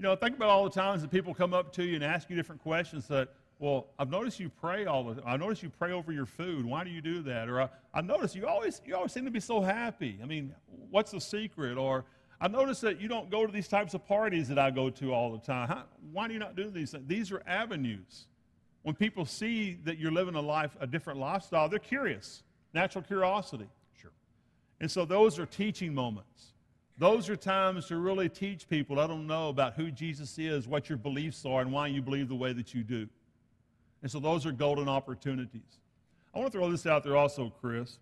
You 0.00 0.02
know, 0.02 0.16
think 0.16 0.34
about 0.34 0.48
all 0.48 0.64
the 0.64 0.70
times 0.70 1.02
that 1.02 1.12
people 1.12 1.32
come 1.32 1.54
up 1.54 1.72
to 1.74 1.84
you 1.84 1.94
and 1.94 2.02
ask 2.02 2.28
you 2.28 2.34
different 2.34 2.60
questions 2.60 3.06
that, 3.06 3.28
well, 3.58 3.86
I've 3.98 4.10
noticed 4.10 4.38
you 4.38 4.50
pray 4.50 4.84
all 4.84 5.04
the 5.04 5.22
I 5.24 5.36
noticed 5.36 5.62
you 5.62 5.70
pray 5.70 5.92
over 5.92 6.12
your 6.12 6.26
food. 6.26 6.66
Why 6.66 6.84
do 6.84 6.90
you 6.90 7.00
do 7.00 7.22
that? 7.22 7.48
Or 7.48 7.62
I, 7.62 7.68
I 7.94 8.00
noticed 8.02 8.34
you 8.34 8.46
always, 8.46 8.82
you 8.84 8.94
always 8.94 9.12
seem 9.12 9.24
to 9.24 9.30
be 9.30 9.40
so 9.40 9.60
happy. 9.60 10.18
I 10.22 10.26
mean, 10.26 10.54
what's 10.90 11.12
the 11.12 11.20
secret? 11.20 11.78
Or 11.78 12.04
I 12.38 12.48
notice 12.48 12.80
that 12.80 13.00
you 13.00 13.08
don't 13.08 13.30
go 13.30 13.46
to 13.46 13.52
these 13.52 13.68
types 13.68 13.94
of 13.94 14.06
parties 14.06 14.48
that 14.48 14.58
I 14.58 14.70
go 14.70 14.90
to 14.90 15.14
all 15.14 15.32
the 15.32 15.38
time. 15.38 15.68
How, 15.68 15.84
why 16.12 16.28
do 16.28 16.34
you 16.34 16.38
not 16.38 16.54
do 16.54 16.70
these 16.70 16.90
things? 16.90 17.04
These 17.06 17.32
are 17.32 17.42
avenues. 17.46 18.26
When 18.82 18.94
people 18.94 19.24
see 19.24 19.78
that 19.84 19.98
you're 19.98 20.12
living 20.12 20.34
a 20.34 20.40
life, 20.40 20.76
a 20.78 20.86
different 20.86 21.18
lifestyle, 21.18 21.68
they're 21.68 21.78
curious. 21.78 22.42
Natural 22.74 23.02
curiosity. 23.02 23.68
Sure. 24.00 24.12
And 24.80 24.90
so 24.90 25.06
those 25.06 25.38
are 25.38 25.46
teaching 25.46 25.94
moments. 25.94 26.52
Those 26.98 27.28
are 27.28 27.36
times 27.36 27.86
to 27.86 27.96
really 27.96 28.28
teach 28.28 28.68
people, 28.68 28.96
let 28.96 29.08
them 29.08 29.26
know 29.26 29.48
about 29.48 29.74
who 29.74 29.90
Jesus 29.90 30.38
is, 30.38 30.68
what 30.68 30.88
your 30.88 30.98
beliefs 30.98 31.44
are, 31.44 31.62
and 31.62 31.72
why 31.72 31.88
you 31.88 32.00
believe 32.00 32.28
the 32.28 32.34
way 32.34 32.52
that 32.52 32.74
you 32.74 32.82
do. 32.82 33.08
And 34.06 34.10
so 34.12 34.20
those 34.20 34.46
are 34.46 34.52
golden 34.52 34.88
opportunities. 34.88 35.80
I 36.32 36.38
want 36.38 36.52
to 36.52 36.56
throw 36.56 36.70
this 36.70 36.86
out 36.86 37.02
there 37.02 37.16
also, 37.16 37.52
Chris. 37.60 37.98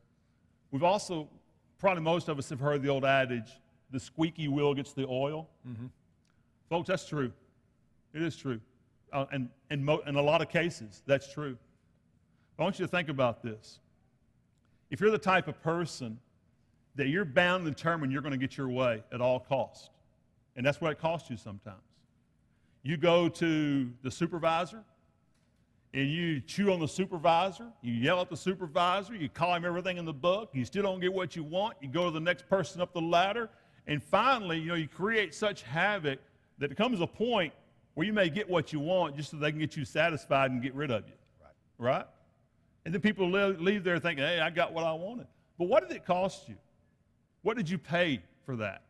We've 0.71 0.83
also, 0.83 1.31
probably 1.79 2.03
most 2.03 2.29
of 2.29 2.39
us 2.39 2.51
have 2.51 2.61
heard 2.61 2.83
the 2.83 2.91
old 2.91 3.07
adage, 3.07 3.51
the 3.91 3.99
squeaky 3.99 4.49
wheel 4.49 4.75
gets 4.75 4.93
the 4.93 5.07
oil. 5.07 5.49
Folks, 6.69 6.89
that's 6.89 7.09
true. 7.09 7.33
It 8.13 8.21
is 8.21 8.37
true. 8.37 8.61
Uh, 9.15 9.25
and 9.33 9.49
in, 9.71 9.83
mo- 9.83 10.03
in 10.07 10.17
a 10.17 10.21
lot 10.21 10.43
of 10.43 10.51
cases, 10.51 11.03
that's 11.07 11.33
true. 11.33 11.57
I 12.59 12.65
want 12.65 12.79
you 12.79 12.85
to 12.85 12.91
think 12.91 13.09
about 13.09 13.43
this. 13.43 13.79
If 14.91 15.01
you're 15.01 15.11
the 15.11 15.17
type 15.17 15.49
of 15.49 15.59
person 15.63 16.19
that 16.97 17.09
you're 17.09 17.25
bound 17.25 17.67
and 17.67 17.75
determined 17.75 18.13
you're 18.13 18.21
going 18.21 18.33
to 18.33 18.37
get 18.37 18.59
your 18.59 18.69
way 18.69 19.03
at 19.11 19.23
all 19.23 19.41
cost, 19.41 19.89
and 20.55 20.67
that's 20.67 20.83
what 20.83 20.93
it 20.93 21.01
costs 21.01 21.31
you 21.31 21.39
sometimes. 21.39 21.81
You 22.83 22.99
go 22.99 23.31
to 23.31 23.91
the 24.03 24.11
supervisor 24.11 24.85
and 25.95 26.11
you 26.11 26.41
chew 26.41 26.73
on 26.73 26.81
the 26.81 26.89
supervisor, 26.89 27.69
you 27.81 27.93
yell 27.93 28.21
at 28.21 28.29
the 28.29 28.37
supervisor, 28.37 29.15
you 29.15 29.29
call 29.29 29.55
him 29.55 29.65
everything 29.65 29.97
in 29.97 30.05
the 30.05 30.13
book, 30.13 30.51
you 30.53 30.65
still 30.65 30.83
don't 30.83 31.01
get 31.01 31.13
what 31.13 31.37
you 31.37 31.45
want, 31.45 31.77
you 31.81 31.89
go 31.89 32.07
to 32.07 32.11
the 32.11 32.21
next 32.21 32.49
person 32.49 32.81
up 32.81 32.93
the 32.93 33.01
ladder, 33.01 33.49
and 33.87 34.03
finally, 34.03 34.59
you 34.59 34.67
know, 34.67 34.75
you 34.75 34.89
create 34.89 35.33
such 35.33 35.63
havoc 35.63 36.19
that 36.59 36.73
it 36.73 36.77
comes 36.77 37.01
a 37.01 37.07
point 37.07 37.53
where 37.95 38.05
you 38.05 38.13
may 38.13 38.29
get 38.29 38.51
what 38.51 38.73
you 38.73 38.81
want 38.81 39.17
just 39.17 39.31
so 39.31 39.37
they 39.37 39.53
can 39.53 39.61
get 39.61 39.77
you 39.77 39.85
satisfied 39.85 40.51
and 40.51 40.61
get 40.61 40.75
rid 40.75 40.91
of 40.91 41.07
you. 41.07 41.15
Right. 41.79 41.97
Right? 41.97 42.07
And 42.85 42.93
then 42.93 43.01
people 43.01 43.31
leave, 43.31 43.61
leave 43.61 43.85
there 43.85 44.01
thinking, 44.01 44.25
hey, 44.25 44.41
I 44.41 44.51
got 44.51 44.73
what 44.73 44.85
I 44.85 44.93
wanted. 44.93 45.29
But 45.59 45.69
what 45.69 45.89
did 45.89 45.97
it 45.97 46.05
cost 46.05 46.49
you? 46.49 46.57
What 47.43 47.57
did 47.57 47.71
you 47.71 47.79
pay 47.79 48.21
for 48.45 48.57
that? 48.57 48.83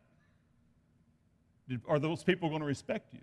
Did, 1.69 1.81
are 1.87 1.99
those 1.99 2.23
people 2.23 2.49
going 2.49 2.61
to 2.61 2.67
respect 2.67 3.13
you? 3.13 3.19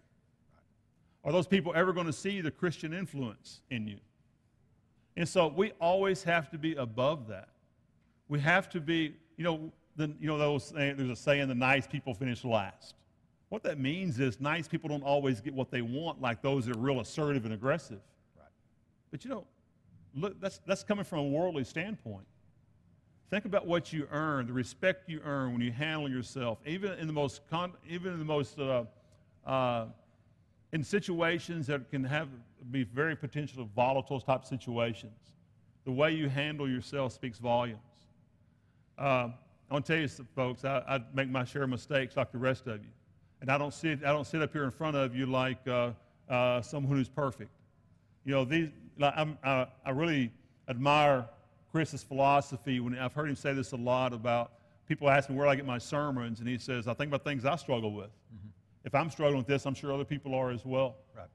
Are 1.25 1.33
those 1.33 1.47
people 1.47 1.73
ever 1.75 1.93
going 1.93 2.07
to 2.07 2.13
see 2.13 2.41
the 2.41 2.51
Christian 2.51 2.93
influence 2.93 3.61
in 3.71 3.87
you? 3.87 3.99
And 5.17 5.29
so 5.29 5.49
we 5.49 5.73
always 5.81 6.23
have 6.25 6.51
to 6.51 6.59
be 6.59 6.75
above 6.75 7.29
that. 7.29 7.49
We 8.29 8.41
have 8.41 8.69
to 8.71 8.81
be, 8.81 9.15
you 9.37 9.45
know, 9.45 9.73
the, 9.97 10.13
you 10.19 10.27
know 10.27 10.39
those 10.39 10.71
there's 10.71 11.11
a 11.11 11.17
saying, 11.17 11.49
the 11.49 11.55
nice 11.55 11.87
people 11.87 12.15
finish 12.15 12.45
last. 12.45 12.95
What 13.51 13.63
that 13.65 13.79
means 13.79 14.19
is 14.19 14.41
nice 14.41 14.67
people 14.67 14.89
don't 14.89 15.03
always 15.03 15.43
get 15.43 15.53
what 15.53 15.71
they 15.71 15.83
want, 15.83 16.23
like 16.23 16.41
those 16.41 16.65
that 16.67 16.77
are 16.77 16.81
real 16.81 17.01
assertive 17.01 17.45
and 17.45 17.53
aggressive. 17.53 18.01
Right. 18.37 18.49
But 19.11 19.25
you 19.25 19.31
know, 19.31 19.45
look, 20.15 20.41
that's, 20.41 20.61
that's 20.67 20.83
coming 20.83 21.05
from 21.05 21.19
a 21.19 21.29
worldly 21.29 21.65
standpoint. 21.65 22.25
Think 23.29 23.45
about 23.45 23.67
what 23.67 23.93
you 23.93 24.09
earn, 24.11 24.47
the 24.47 24.53
respect 24.53 25.09
you 25.09 25.21
earn 25.25 25.53
when 25.53 25.61
you 25.61 25.73
handle 25.73 26.09
yourself, 26.09 26.59
even 26.67 26.93
in 26.99 27.07
the 27.07 27.13
most, 27.13 27.43
con- 27.51 27.75
even 27.89 28.15
in 28.15 28.19
the 28.19 28.25
most, 28.25 28.59
uh, 28.59 28.85
uh, 29.47 29.87
in 30.73 30.83
situations 30.83 31.67
that 31.67 31.91
can 31.91 32.03
have 32.05 32.29
be 32.71 32.85
very 32.85 33.17
potential 33.17 33.69
volatile 33.75 34.21
type 34.21 34.45
situations. 34.45 35.19
The 35.85 35.93
way 35.93 36.13
you 36.13 36.29
handle 36.29 36.69
yourself 36.69 37.13
speaks 37.13 37.39
volumes. 37.39 37.81
Uh, 38.99 39.29
I 39.71 39.75
want 39.75 39.87
to 39.87 39.93
tell 39.93 40.03
you, 40.03 40.09
folks, 40.37 40.65
I, 40.65 40.83
I 40.89 41.01
make 41.15 41.29
my 41.29 41.45
share 41.45 41.65
of 41.65 41.71
mistakes 41.71 42.17
like 42.17 42.31
the 42.31 42.39
rest 42.39 42.67
of 42.67 42.83
you, 42.83 42.91
and 43.41 43.51
I 43.51 43.59
don't 43.59 43.75
sit, 43.75 44.05
I 44.05 44.13
don't 44.13 44.27
sit 44.27 44.43
up 44.43 44.53
here 44.53 44.65
in 44.65 44.71
front 44.71 44.97
of 44.97 45.15
you 45.15 45.27
like 45.27 45.67
uh, 45.67 45.91
uh, 46.29 46.63
someone 46.63 46.97
who's 46.97 47.09
perfect. 47.09 47.51
You 48.25 48.33
know, 48.33 48.45
these, 48.45 48.69
like, 48.99 49.15
I, 49.17 49.67
I 49.85 49.91
really 49.91 50.31
admire 50.69 51.27
Chris's 51.73 52.03
philosophy. 52.03 52.81
When 52.81 52.97
I've 52.97 53.15
heard 53.15 53.29
him 53.29 53.35
say 53.35 53.55
this 53.55 53.73
a 53.73 53.77
lot 53.77 54.13
about 54.13 54.53
people 54.87 55.09
ask 55.11 55.29
me 55.29 55.37
where 55.37 55.49
I 55.49 55.57
get 55.57 55.67
my 55.67 55.79
sermons, 55.79 56.39
and 56.41 56.49
he 56.49 56.59
says, 56.59 56.87
"I 56.87 56.95
think 56.95 57.09
about 57.09 57.25
things 57.25 57.45
I 57.45 57.57
struggle 57.57 57.93
with. 57.93 58.11
If 58.85 58.95
I'm 58.95 59.11
struggling 59.11 59.39
with 59.39 59.47
this, 59.47 59.67
I'm 59.67 59.75
sure 59.75 59.93
other 59.93 60.05
people 60.05 60.35
are 60.35 60.51
as 60.51 60.65
well." 60.65 60.97
Right. 61.17 61.29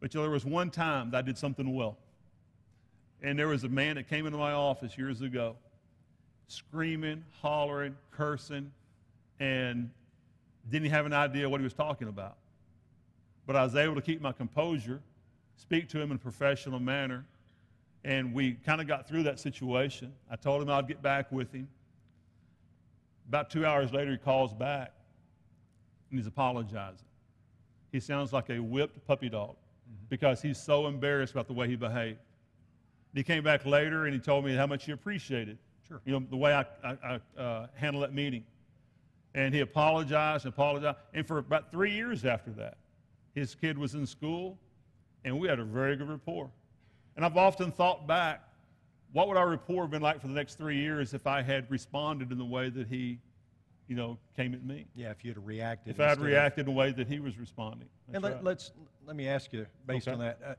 But 0.00 0.14
you 0.14 0.18
know, 0.18 0.24
there 0.24 0.30
was 0.30 0.44
one 0.44 0.70
time 0.70 1.10
that 1.10 1.18
I 1.18 1.22
did 1.22 1.38
something 1.38 1.74
well. 1.74 1.98
And 3.22 3.38
there 3.38 3.48
was 3.48 3.64
a 3.64 3.68
man 3.68 3.96
that 3.96 4.08
came 4.08 4.26
into 4.26 4.38
my 4.38 4.52
office 4.52 4.96
years 4.96 5.22
ago, 5.22 5.56
screaming, 6.46 7.24
hollering, 7.42 7.96
cursing, 8.10 8.72
and 9.40 9.90
didn't 10.70 10.90
have 10.90 11.06
an 11.06 11.12
idea 11.12 11.48
what 11.48 11.60
he 11.60 11.64
was 11.64 11.74
talking 11.74 12.08
about. 12.08 12.36
But 13.46 13.56
I 13.56 13.64
was 13.64 13.74
able 13.74 13.94
to 13.96 14.02
keep 14.02 14.20
my 14.20 14.32
composure, 14.32 15.02
speak 15.56 15.88
to 15.88 16.00
him 16.00 16.10
in 16.10 16.16
a 16.16 16.20
professional 16.20 16.78
manner, 16.78 17.24
And 18.04 18.32
we 18.32 18.54
kind 18.54 18.80
of 18.80 18.86
got 18.86 19.08
through 19.08 19.24
that 19.24 19.38
situation. 19.38 20.12
I 20.30 20.36
told 20.36 20.62
him 20.62 20.70
I'd 20.70 20.88
get 20.88 21.02
back 21.02 21.30
with 21.32 21.52
him. 21.52 21.68
About 23.28 23.50
two 23.50 23.66
hours 23.66 23.92
later, 23.92 24.12
he 24.12 24.16
calls 24.16 24.54
back 24.54 24.92
and 26.10 26.18
he's 26.18 26.26
apologizing. 26.26 27.06
He 27.92 28.00
sounds 28.00 28.32
like 28.32 28.50
a 28.50 28.58
whipped 28.58 29.06
puppy 29.06 29.28
dog 29.28 29.56
because 30.08 30.42
he's 30.42 30.58
so 30.58 30.86
embarrassed 30.86 31.32
about 31.32 31.46
the 31.46 31.52
way 31.54 31.68
he 31.68 31.76
behaved. 31.76 32.18
He 33.14 33.22
came 33.22 33.42
back 33.42 33.64
later 33.64 34.04
and 34.04 34.14
he 34.14 34.20
told 34.20 34.44
me 34.44 34.54
how 34.54 34.66
much 34.66 34.84
he 34.84 34.92
appreciated, 34.92 35.58
Sure. 35.86 36.00
you 36.04 36.12
know, 36.12 36.26
the 36.28 36.36
way 36.36 36.52
I, 36.52 36.66
I, 36.84 36.96
I 37.36 37.40
uh, 37.40 37.66
handled 37.74 38.04
that 38.04 38.14
meeting. 38.14 38.44
And 39.34 39.54
he 39.54 39.60
apologized 39.60 40.44
and 40.44 40.52
apologized. 40.52 40.98
And 41.14 41.26
for 41.26 41.38
about 41.38 41.70
three 41.70 41.92
years 41.92 42.24
after 42.24 42.50
that, 42.52 42.76
his 43.34 43.54
kid 43.54 43.78
was 43.78 43.94
in 43.94 44.06
school, 44.06 44.58
and 45.24 45.38
we 45.38 45.48
had 45.48 45.58
a 45.58 45.64
very 45.64 45.96
good 45.96 46.08
rapport. 46.08 46.50
And 47.16 47.24
I've 47.24 47.36
often 47.36 47.70
thought 47.72 48.06
back, 48.06 48.42
what 49.12 49.28
would 49.28 49.36
our 49.36 49.48
rapport 49.48 49.84
have 49.84 49.90
been 49.90 50.02
like 50.02 50.20
for 50.20 50.28
the 50.28 50.34
next 50.34 50.56
three 50.56 50.76
years 50.76 51.14
if 51.14 51.26
I 51.26 51.42
had 51.42 51.70
responded 51.70 52.30
in 52.30 52.38
the 52.38 52.44
way 52.44 52.68
that 52.68 52.88
he, 52.88 53.18
you 53.88 53.96
know, 53.96 54.18
came 54.36 54.54
at 54.54 54.62
me? 54.64 54.86
Yeah, 54.94 55.10
if 55.10 55.24
you'd 55.24 55.36
have 55.36 55.46
reacted. 55.46 55.94
If 55.94 56.00
I 56.00 56.04
had 56.04 56.10
instead 56.12 56.18
of- 56.26 56.26
reacted 56.32 56.60
in 56.68 56.74
the 56.74 56.78
way 56.78 56.92
that 56.92 57.08
he 57.08 57.18
was 57.20 57.38
responding. 57.38 57.88
That's 58.06 58.16
And 58.16 58.22
let, 58.24 58.34
right. 58.34 58.44
let's, 58.44 58.70
let 59.06 59.16
me 59.16 59.26
ask 59.26 59.52
you, 59.52 59.66
based 59.86 60.06
Okay. 60.06 60.14
on 60.14 60.20
that, 60.20 60.38
uh, 60.46 60.54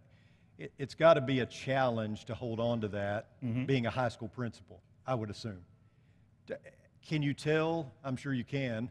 it, 0.57 0.73
it's 0.77 0.95
got 0.95 1.13
to 1.13 1.21
be 1.21 1.39
a 1.39 1.45
challenge 1.45 2.25
to 2.25 2.35
hold 2.35 2.59
on 2.59 2.81
to 2.81 2.87
that, 2.89 3.27
Mm-hmm. 3.43 3.65
being 3.65 3.85
a 3.85 3.89
high 3.89 4.09
school 4.09 4.27
principal, 4.27 4.81
I 5.07 5.15
would 5.15 5.29
assume. 5.29 5.61
D- 6.47 6.55
Can 7.07 7.21
you 7.21 7.33
tell, 7.33 7.91
I'm 8.03 8.15
sure 8.17 8.33
you 8.33 8.43
can, 8.43 8.89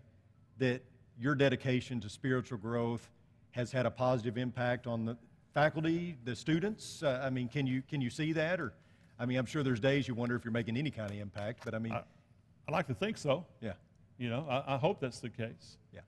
that 0.58 0.82
your 1.20 1.34
dedication 1.34 2.00
to 2.00 2.08
spiritual 2.08 2.58
growth 2.58 3.10
has 3.50 3.72
had 3.72 3.86
a 3.86 3.90
positive 3.90 4.38
impact 4.38 4.86
on 4.86 5.04
the 5.04 5.16
faculty, 5.52 6.16
the 6.24 6.36
students? 6.36 7.02
Uh, 7.02 7.20
I 7.24 7.30
mean, 7.30 7.48
can 7.48 7.66
you, 7.66 7.82
can 7.82 8.00
you 8.00 8.08
see 8.10 8.32
that? 8.34 8.60
Or, 8.60 8.72
I 9.18 9.26
mean, 9.26 9.36
I'm 9.36 9.46
sure 9.46 9.64
there's 9.64 9.80
days 9.80 10.06
you 10.06 10.14
wonder 10.14 10.36
if 10.36 10.44
you're 10.44 10.52
making 10.52 10.76
any 10.76 10.92
kind 10.92 11.10
of 11.10 11.16
impact, 11.18 11.62
but 11.64 11.74
I 11.74 11.78
mean, 11.80 11.92
I 11.92 12.70
like 12.70 12.86
to 12.86 12.94
think 12.94 13.18
so. 13.18 13.44
yeah, 13.60 13.72
You 14.18 14.30
know, 14.30 14.46
I, 14.50 14.74
I 14.74 14.76
hope 14.76 15.00
that's 15.00 15.20
the 15.20 15.28
case. 15.30 15.78
yeah. 15.92 16.00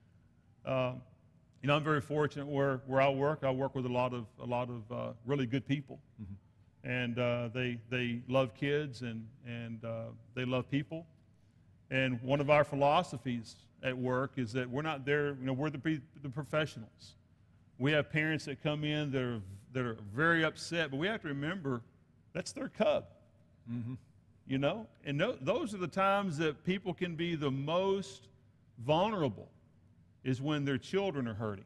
Um, 0.66 1.00
you 1.62 1.66
know, 1.68 1.76
I'm 1.76 1.84
very 1.84 2.00
fortunate 2.00 2.46
where, 2.46 2.80
where 2.86 3.00
I 3.02 3.08
work. 3.10 3.40
I 3.42 3.50
work 3.50 3.74
with 3.74 3.84
a 3.86 3.92
lot 3.92 4.14
of 4.14 4.24
a 4.40 4.46
lot 4.46 4.68
of 4.70 4.92
uh, 4.92 5.12
really 5.26 5.46
good 5.46 5.66
people, 5.66 5.98
and 6.84 7.18
uh, 7.18 7.48
they 7.52 7.78
they 7.90 8.22
love 8.28 8.54
kids 8.54 9.02
and 9.02 9.26
and 9.46 9.84
uh, 9.84 10.04
they 10.34 10.44
love 10.44 10.70
people. 10.70 11.06
And 11.90 12.20
one 12.22 12.40
of 12.40 12.48
our 12.50 12.64
philosophies 12.64 13.56
at 13.82 13.96
work 13.96 14.32
is 14.36 14.52
that 14.52 14.68
we're 14.70 14.82
not 14.82 15.04
there. 15.04 15.28
You 15.28 15.46
know, 15.46 15.52
we're 15.52 15.70
the 15.70 16.00
the 16.22 16.30
professionals. 16.30 17.14
We 17.78 17.92
have 17.92 18.10
parents 18.10 18.46
that 18.46 18.62
come 18.62 18.84
in 18.84 19.10
that 19.12 19.22
are 19.22 19.40
that 19.72 19.84
are 19.84 19.98
very 20.14 20.44
upset, 20.44 20.90
but 20.90 20.96
we 20.96 21.06
have 21.08 21.20
to 21.22 21.28
remember 21.28 21.82
that's 22.32 22.52
their 22.52 22.68
cub. 22.68 23.04
You 24.46 24.58
know, 24.58 24.86
and 25.04 25.16
no, 25.16 25.36
those 25.40 25.74
are 25.74 25.78
the 25.78 25.86
times 25.86 26.36
that 26.38 26.64
people 26.64 26.92
can 26.92 27.14
be 27.14 27.36
the 27.36 27.50
most 27.50 28.28
vulnerable 28.84 29.48
is 30.24 30.42
when 30.42 30.64
their 30.64 30.78
children 30.78 31.28
are 31.28 31.34
hurting. 31.34 31.64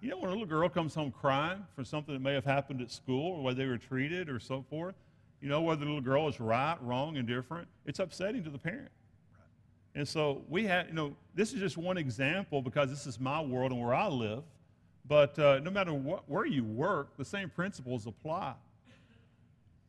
You 0.00 0.10
know, 0.10 0.18
when 0.18 0.28
a 0.28 0.32
little 0.32 0.46
girl 0.46 0.68
comes 0.68 0.94
home 0.94 1.10
crying 1.10 1.64
for 1.74 1.82
something 1.82 2.12
that 2.12 2.20
may 2.20 2.34
have 2.34 2.44
happened 2.44 2.82
at 2.82 2.90
school 2.90 3.32
or 3.32 3.42
whether 3.42 3.62
they 3.62 3.66
were 3.66 3.78
treated 3.78 4.28
or 4.28 4.38
so 4.38 4.64
forth, 4.68 4.94
you 5.40 5.48
know, 5.48 5.62
whether 5.62 5.80
the 5.80 5.86
little 5.86 6.00
girl 6.00 6.28
is 6.28 6.38
right, 6.38 6.76
wrong, 6.82 7.16
indifferent, 7.16 7.66
it's 7.86 7.98
upsetting 7.98 8.44
to 8.44 8.50
the 8.50 8.58
parent. 8.58 8.90
And 9.94 10.06
so 10.06 10.42
we 10.48 10.66
had, 10.66 10.88
you 10.88 10.92
know, 10.92 11.16
this 11.34 11.54
is 11.54 11.60
just 11.60 11.78
one 11.78 11.96
example 11.96 12.60
because 12.60 12.90
this 12.90 13.06
is 13.06 13.18
my 13.18 13.40
world 13.40 13.72
and 13.72 13.80
where 13.80 13.94
I 13.94 14.08
live. 14.08 14.42
But 15.08 15.38
uh, 15.38 15.60
no 15.60 15.70
matter 15.70 15.94
what, 15.94 16.28
where 16.28 16.44
you 16.44 16.64
work, 16.64 17.16
the 17.16 17.24
same 17.24 17.48
principles 17.48 18.06
apply. 18.06 18.54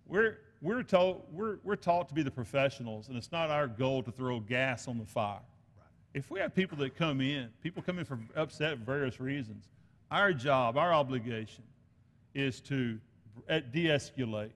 We're, 0.06 0.38
we're, 0.62 0.84
told, 0.84 1.24
we're, 1.32 1.58
we're 1.64 1.76
taught 1.76 2.08
to 2.10 2.14
be 2.14 2.24
the 2.24 2.32
professionals, 2.32 3.10
and 3.10 3.18
it's 3.18 3.32
not 3.32 3.50
our 3.50 3.68
goal 3.68 4.04
to 4.04 4.12
throw 4.12 4.40
gas 4.40 4.88
on 4.88 4.98
the 4.98 5.06
fire. 5.06 5.40
If 6.14 6.32
we 6.32 6.40
have 6.40 6.56
people 6.56 6.78
that 6.80 6.96
come 6.96 7.22
in, 7.22 7.50
people 7.62 7.84
come 7.84 8.00
in 8.00 8.06
for 8.06 8.20
upset 8.36 8.80
for 8.80 8.86
various 8.86 9.20
reasons, 9.20 9.66
our 10.10 10.34
job, 10.34 10.78
our 10.78 10.94
obligation 10.94 11.64
is 12.34 12.60
to 12.62 13.00
de 13.48 13.86
escalate 13.86 14.52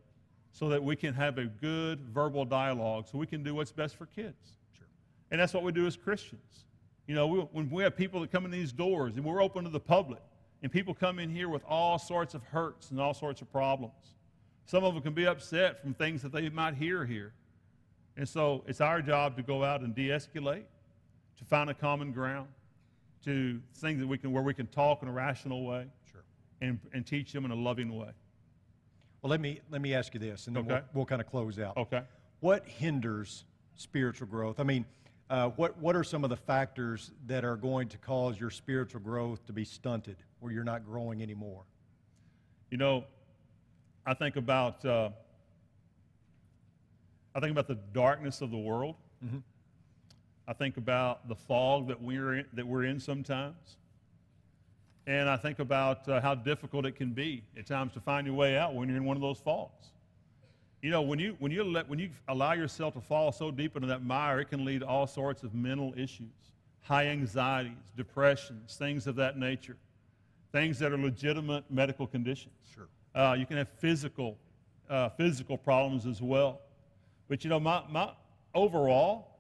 so 0.52 0.70
that 0.70 0.84
we 0.84 0.96
can 0.96 1.14
have 1.14 1.38
a 1.38 1.46
good 1.46 2.00
verbal 2.14 2.46
dialogue 2.46 3.08
so 3.08 3.18
we 3.18 3.28
can 3.28 3.44
do 3.44 3.56
what's 3.56 3.72
best 3.72 3.96
for 3.96 4.06
kids. 4.06 4.58
Sure. 4.78 4.88
And 5.30 5.40
that's 5.40 5.54
what 5.54 5.64
we 5.64 5.72
do 5.72 5.88
as 5.88 5.96
Christians. 5.96 6.66
You 7.08 7.16
know, 7.16 7.28
we, 7.28 7.40
when 7.40 7.70
we 7.70 7.84
have 7.84 7.96
people 7.96 8.22
that 8.22 8.32
come 8.32 8.46
in 8.46 8.52
these 8.52 8.72
doors 8.72 9.16
and 9.16 9.26
we're 9.26 9.42
open 9.42 9.64
to 9.64 9.70
the 9.70 9.80
public, 9.80 10.22
and 10.64 10.72
people 10.72 10.94
come 10.94 11.20
in 11.20 11.30
here 11.30 11.50
with 11.50 11.64
all 11.68 11.98
sorts 11.98 12.34
of 12.34 12.44
hurts 12.44 12.92
and 12.92 13.00
all 13.00 13.14
sorts 13.14 13.42
of 13.42 13.52
problems. 13.52 14.16
Some 14.66 14.84
of 14.84 14.94
them 14.94 15.04
can 15.04 15.14
be 15.14 15.28
upset 15.28 15.82
from 15.82 15.94
things 15.94 16.22
that 16.22 16.32
they 16.32 16.50
might 16.50 16.76
hear 16.76 17.06
here. 17.06 17.34
And 18.18 18.28
so 18.28 18.64
it's 18.68 18.82
our 18.82 19.02
job 19.02 19.36
to 19.38 19.44
go 19.44 19.64
out 19.64 19.82
and 19.82 19.96
de 19.96 20.10
escalate, 20.10 20.64
to 21.38 21.46
find 21.46 21.70
a 21.70 21.74
common 21.74 22.12
ground, 22.12 22.48
to 23.26 23.60
things 23.76 24.00
that 24.00 24.08
we 24.08 24.18
can, 24.18 24.32
where 24.32 24.44
we 24.44 24.54
can 24.54 24.68
talk 24.68 25.02
in 25.02 25.08
a 25.08 25.12
rational 25.12 25.66
way 25.66 25.88
Sure. 26.12 26.24
and, 26.62 26.80
and 26.94 27.06
teach 27.06 27.32
them 27.32 27.46
in 27.46 27.52
a 27.52 27.56
loving 27.56 27.96
way. 27.98 28.10
Well, 29.22 29.30
let 29.30 29.40
me, 29.40 29.62
let 29.70 29.82
me 29.82 29.94
ask 29.94 30.14
you 30.14 30.20
this, 30.20 30.48
and 30.48 30.56
then 30.56 30.66
we'll, 30.66 30.82
we'll 30.94 31.06
kind 31.06 31.22
of 31.22 31.28
close 31.28 31.60
out. 31.60 31.78
Okay? 31.78 32.02
What 32.40 32.68
hinders 32.68 33.46
spiritual 33.76 34.28
growth? 34.28 34.60
I 34.60 34.64
mean, 34.64 34.86
uh, 35.30 35.50
what, 35.50 35.78
what 35.78 35.96
are 35.96 36.04
some 36.04 36.24
of 36.24 36.30
the 36.30 36.38
factors 36.38 37.12
that 37.28 37.46
are 37.46 37.56
going 37.56 37.88
to 37.90 37.98
cause 37.98 38.40
your 38.40 38.50
spiritual 38.50 39.00
growth 39.00 39.46
to 39.46 39.54
be 39.54 39.64
stunted, 39.64 40.18
where 40.40 40.52
you're 40.52 40.64
not 40.64 40.86
growing 40.86 41.22
anymore? 41.22 41.64
You 42.70 42.78
know, 42.78 43.06
I 44.06 44.14
think 44.14 44.36
about 44.36 44.84
uh, 44.84 45.10
I 47.36 47.40
think 47.40 47.52
about 47.52 47.68
the 47.68 47.78
darkness 47.94 48.42
of 48.42 48.52
the 48.52 48.58
world. 48.58 48.96
I 50.48 50.54
think 50.54 50.78
about 50.78 51.30
the 51.30 51.36
fog 51.36 51.88
that 51.88 52.02
we're 52.02 52.36
in, 52.36 52.46
that 52.54 52.66
we're 52.66 52.86
in 52.86 53.00
sometimes, 53.00 53.78
and 55.06 55.30
I 55.30 55.38
think 55.38 55.60
about 55.60 56.10
uh, 56.10 56.20
how 56.20 56.36
difficult 56.36 56.86
it 56.86 56.94
can 56.96 57.12
be 57.12 57.44
at 57.58 57.68
times 57.68 57.94
to 57.94 58.00
find 58.00 58.26
your 58.26 58.36
way 58.36 58.58
out 58.58 58.74
when 58.74 58.90
you're 58.90 58.98
in 58.98 59.06
one 59.06 59.16
of 59.16 59.22
those 59.22 59.40
fogs. 59.40 59.92
You 60.82 60.90
know, 60.90 61.04
when 61.04 61.20
you 61.20 61.36
when 61.38 61.52
you 61.52 61.64
let 61.64 61.88
when 61.88 62.00
you 62.00 62.10
allow 62.28 62.54
yourself 62.54 62.96
to 62.96 63.02
fall 63.02 63.32
so 63.32 63.52
deep 63.52 63.76
into 63.76 63.88
that 63.88 64.04
mire, 64.04 64.40
it 64.42 64.50
can 64.50 64.66
lead 64.66 64.80
to 64.80 64.88
all 64.88 65.06
sorts 65.06 65.44
of 65.44 65.54
mental 65.54 65.94
issues, 65.96 66.34
high 66.82 67.06
anxieties, 67.06 67.92
depressions, 67.96 68.76
things 68.76 69.06
of 69.06 69.16
that 69.18 69.38
nature, 69.38 69.78
things 70.52 70.80
that 70.80 70.92
are 70.92 70.98
legitimate 70.98 71.64
medical 71.70 72.08
conditions. 72.08 72.56
Sure. 72.74 72.88
Uh, 73.14 73.36
you 73.38 73.46
can 73.46 73.58
have 73.58 73.70
physical, 73.70 74.38
uh, 74.90 75.10
physical 75.10 75.58
problems 75.58 76.06
as 76.06 76.22
well. 76.22 76.62
But 77.28 77.44
you 77.44 77.50
know, 77.50 77.60
my, 77.60 77.84
my 77.90 78.12
overall, 78.54 79.38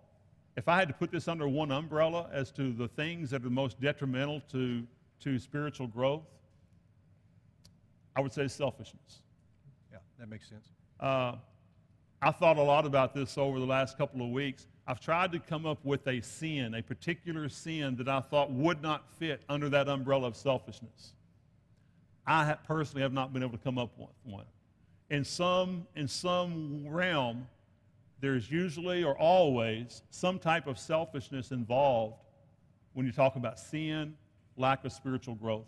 if 0.57 0.67
I 0.67 0.77
had 0.77 0.87
to 0.87 0.93
put 0.93 1.11
this 1.11 1.27
under 1.27 1.47
one 1.47 1.71
umbrella 1.71 2.29
as 2.31 2.51
to 2.51 2.73
the 2.73 2.87
things 2.89 3.29
that 3.29 3.41
are 3.41 3.45
the 3.45 3.49
most 3.49 3.79
detrimental 3.79 4.41
to, 4.51 4.85
to 5.21 5.39
spiritual 5.39 5.87
growth, 5.87 6.23
I 8.15 8.21
would 8.21 8.33
say 8.33 8.47
selfishness. 8.47 9.21
Yeah, 9.91 9.99
that 10.19 10.29
makes 10.29 10.49
sense. 10.49 10.67
Uh, 10.99 11.35
I 12.21 12.31
thought 12.31 12.57
a 12.57 12.61
lot 12.61 12.85
about 12.85 13.15
this 13.15 13.37
over 13.37 13.59
the 13.59 13.65
last 13.65 13.97
couple 13.97 14.21
of 14.23 14.31
weeks. 14.31 14.67
I've 14.85 14.99
tried 14.99 15.31
to 15.31 15.39
come 15.39 15.65
up 15.65 15.83
with 15.85 16.05
a 16.07 16.21
sin, 16.21 16.75
a 16.75 16.83
particular 16.83 17.47
sin 17.49 17.95
that 17.95 18.07
I 18.07 18.19
thought 18.19 18.51
would 18.51 18.81
not 18.81 19.09
fit 19.17 19.41
under 19.47 19.69
that 19.69 19.87
umbrella 19.87 20.27
of 20.27 20.35
selfishness. 20.35 21.13
I 22.31 22.45
ha- 22.45 22.57
personally 22.65 23.01
have 23.01 23.11
not 23.11 23.33
been 23.33 23.43
able 23.43 23.57
to 23.57 23.63
come 23.63 23.77
up 23.77 23.91
with 23.97 24.07
one. 24.23 24.45
In 25.09 25.25
some, 25.25 25.85
in 25.97 26.07
some 26.07 26.87
realm, 26.87 27.45
there's 28.21 28.49
usually 28.49 29.03
or 29.03 29.17
always 29.17 30.03
some 30.11 30.39
type 30.39 30.65
of 30.65 30.79
selfishness 30.79 31.51
involved 31.51 32.15
when 32.93 33.05
you 33.05 33.11
talk 33.11 33.35
about 33.35 33.59
sin, 33.59 34.15
lack 34.55 34.85
of 34.85 34.93
spiritual 34.93 35.35
growth. 35.35 35.65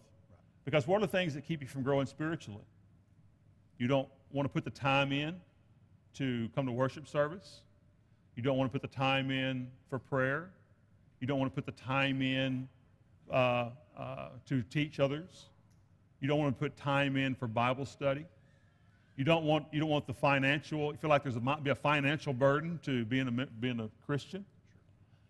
Because 0.64 0.88
what 0.88 0.98
are 0.98 1.06
the 1.06 1.12
things 1.12 1.34
that 1.34 1.46
keep 1.46 1.62
you 1.62 1.68
from 1.68 1.84
growing 1.84 2.06
spiritually? 2.06 2.64
You 3.78 3.88
don't 3.88 4.08
want 4.32 4.48
to 4.48 4.54
put 4.54 4.64
the 4.64 4.72
time 4.72 5.12
in 5.12 5.36
to 6.14 6.48
come 6.56 6.66
to 6.66 6.72
worship 6.72 7.10
service. 7.10 7.60
You 8.38 8.44
don't 8.44 8.58
want 8.58 8.72
to 8.72 8.80
put 8.80 8.90
the 8.90 8.96
time 8.96 9.32
in 9.32 9.68
for 9.90 10.00
prayer. 10.00 10.52
You 11.20 11.28
don't 11.28 11.40
want 11.40 11.54
to 11.54 11.62
put 11.62 11.66
the 11.66 11.84
time 11.84 12.22
in 12.22 12.70
uh, 13.30 13.72
uh, 13.98 14.30
to 14.48 14.62
teach 14.62 15.02
others. 15.02 15.50
You 16.24 16.30
don't 16.30 16.40
want 16.40 16.58
to 16.58 16.60
put 16.64 16.78
time 16.78 17.18
in 17.18 17.36
for 17.36 17.50
Bible 17.50 17.86
study. 17.86 18.26
You 19.18 19.26
don't 19.26 19.44
want, 19.44 19.66
you 19.74 19.82
don't 19.82 19.90
want 19.90 20.08
the 20.08 20.14
financial, 20.14 20.94
you 20.94 20.98
feel 20.98 21.10
like 21.10 21.26
there 21.26 21.34
might 21.42 21.66
be 21.66 21.70
a 21.70 21.76
financial 21.76 22.32
burden 22.32 22.80
to 22.84 23.04
being 23.04 23.28
a, 23.28 23.46
being 23.60 23.82
a 23.82 23.90
Christian. 24.06 24.46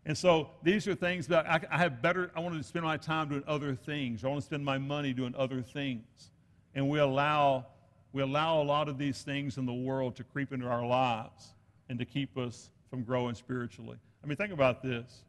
And 0.05 0.15
so 0.15 0.51
these 0.61 0.87
are 0.87 0.93
things 0.93 1.25
that 1.27 1.47
I, 1.47 1.61
I 1.71 1.79
have 1.79 2.03
better, 2.03 2.31
I 2.35 2.41
want 2.41 2.55
to 2.55 2.63
spend 2.63 2.85
my 2.85 2.97
time 2.97 3.29
doing 3.29 3.43
other 3.47 3.73
things. 3.73 4.23
I 4.23 4.27
want 4.27 4.41
to 4.41 4.45
spend 4.45 4.63
my 4.63 4.77
money 4.77 5.13
doing 5.13 5.33
other 5.35 5.63
things. 5.63 6.29
And 6.75 6.87
we 6.87 6.99
allow, 6.99 7.65
we 8.11 8.21
allow 8.21 8.61
a 8.61 8.63
lot 8.63 8.87
of 8.87 8.99
these 8.99 9.23
things 9.23 9.57
in 9.57 9.65
the 9.65 9.73
world 9.73 10.15
to 10.17 10.23
creep 10.23 10.53
into 10.53 10.67
our 10.67 10.85
lives 10.85 11.55
and 11.89 11.97
to 11.97 12.05
keep 12.05 12.37
us 12.37 12.69
from 12.91 13.01
growing 13.01 13.33
spiritually. 13.33 13.97
I 14.23 14.27
mean, 14.27 14.37
think 14.37 14.53
about 14.53 14.83
this. 14.83 15.23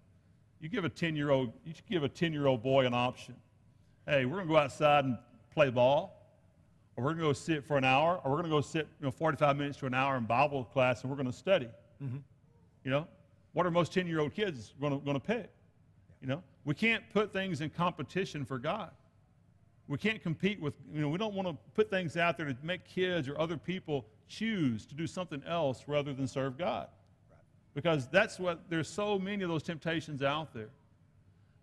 You 0.61 0.68
give 0.68 0.85
a 0.85 0.90
10 0.90 1.16
year 1.16 1.31
old, 1.31 1.55
you 1.64 1.72
give 1.88 2.05
a 2.05 2.09
10 2.11 2.35
year 2.35 2.48
old 2.48 2.62
boy 2.62 2.85
an 2.85 2.92
option. 2.92 3.35
Hey, 4.07 4.27
we're 4.27 4.37
going 4.37 4.48
to 4.48 4.53
go 4.53 4.59
outside 4.59 5.07
and 5.07 5.16
play 5.54 5.70
ball, 5.70 6.20
or 6.96 7.04
we're 7.04 7.10
going 7.10 7.22
to 7.22 7.28
go 7.28 7.32
sit 7.32 7.64
for 7.64 7.76
an 7.76 7.84
hour, 7.84 8.20
or 8.24 8.30
we're 8.30 8.38
going 8.38 8.50
to 8.50 8.56
go 8.56 8.60
sit 8.60 8.86
you 9.00 9.06
know, 9.06 9.10
45 9.10 9.56
minutes 9.56 9.78
to 9.78 9.86
an 9.86 9.94
hour 9.94 10.16
in 10.16 10.24
Bible 10.24 10.64
class 10.64 11.02
and 11.02 11.10
we're 11.10 11.16
going 11.16 11.30
to 11.30 11.36
study. 11.36 11.68
Mm-hmm. 12.02 12.18
You 12.84 12.90
know, 12.90 13.06
what 13.52 13.66
are 13.66 13.70
most 13.70 13.92
10 13.92 14.06
year 14.06 14.20
old 14.20 14.34
kids 14.34 14.74
going 14.80 15.00
to, 15.04 15.20
pick? 15.20 15.50
You 16.20 16.28
know, 16.28 16.42
we 16.64 16.74
can't 16.74 17.02
put 17.12 17.32
things 17.32 17.60
in 17.60 17.70
competition 17.70 18.44
for 18.44 18.58
God. 18.58 18.90
We 19.86 19.98
can't 19.98 20.22
compete 20.22 20.60
with, 20.60 20.74
you 20.92 21.00
know, 21.00 21.08
we 21.08 21.18
don't 21.18 21.34
want 21.34 21.48
to 21.48 21.56
put 21.74 21.90
things 21.90 22.16
out 22.16 22.36
there 22.36 22.46
to 22.46 22.56
make 22.62 22.84
kids 22.84 23.28
or 23.28 23.38
other 23.38 23.56
people 23.56 24.06
choose 24.28 24.86
to 24.86 24.94
do 24.94 25.06
something 25.06 25.42
else 25.46 25.84
rather 25.86 26.12
than 26.14 26.26
serve 26.26 26.56
God. 26.56 26.88
Because 27.74 28.08
that's 28.08 28.38
what, 28.38 28.70
there's 28.70 28.88
so 28.88 29.18
many 29.18 29.42
of 29.42 29.50
those 29.50 29.62
temptations 29.62 30.22
out 30.22 30.54
there. 30.54 30.70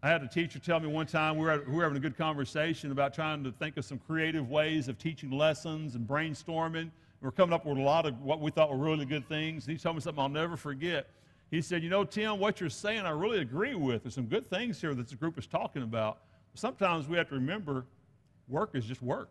I 0.03 0.09
had 0.09 0.23
a 0.23 0.27
teacher 0.27 0.57
tell 0.57 0.79
me 0.79 0.87
one 0.87 1.05
time, 1.05 1.37
we 1.37 1.45
were, 1.45 1.51
at, 1.51 1.67
we 1.67 1.75
were 1.75 1.83
having 1.83 1.97
a 1.97 2.01
good 2.01 2.17
conversation 2.17 2.91
about 2.91 3.13
trying 3.13 3.43
to 3.43 3.51
think 3.51 3.77
of 3.77 3.85
some 3.85 3.99
creative 3.99 4.49
ways 4.49 4.87
of 4.87 4.97
teaching 4.97 5.29
lessons 5.29 5.93
and 5.93 6.07
brainstorming. 6.07 6.89
We 7.21 7.25
were 7.25 7.31
coming 7.31 7.53
up 7.53 7.67
with 7.67 7.77
a 7.77 7.81
lot 7.81 8.07
of 8.07 8.19
what 8.19 8.39
we 8.39 8.49
thought 8.49 8.71
were 8.71 8.83
really 8.83 9.05
good 9.05 9.29
things. 9.29 9.63
He 9.63 9.77
told 9.77 9.95
me 9.95 10.01
something 10.01 10.19
I'll 10.19 10.27
never 10.27 10.57
forget. 10.57 11.07
He 11.51 11.61
said, 11.61 11.83
You 11.83 11.89
know, 11.89 12.03
Tim, 12.03 12.39
what 12.39 12.59
you're 12.59 12.71
saying, 12.71 13.01
I 13.01 13.11
really 13.11 13.41
agree 13.41 13.75
with. 13.75 14.01
There's 14.01 14.15
some 14.15 14.25
good 14.25 14.49
things 14.49 14.81
here 14.81 14.95
that 14.95 15.07
the 15.07 15.15
group 15.15 15.37
is 15.37 15.45
talking 15.45 15.83
about. 15.83 16.21
Sometimes 16.55 17.07
we 17.07 17.15
have 17.17 17.29
to 17.29 17.35
remember 17.35 17.85
work 18.47 18.71
is 18.73 18.85
just 18.85 19.03
work. 19.03 19.29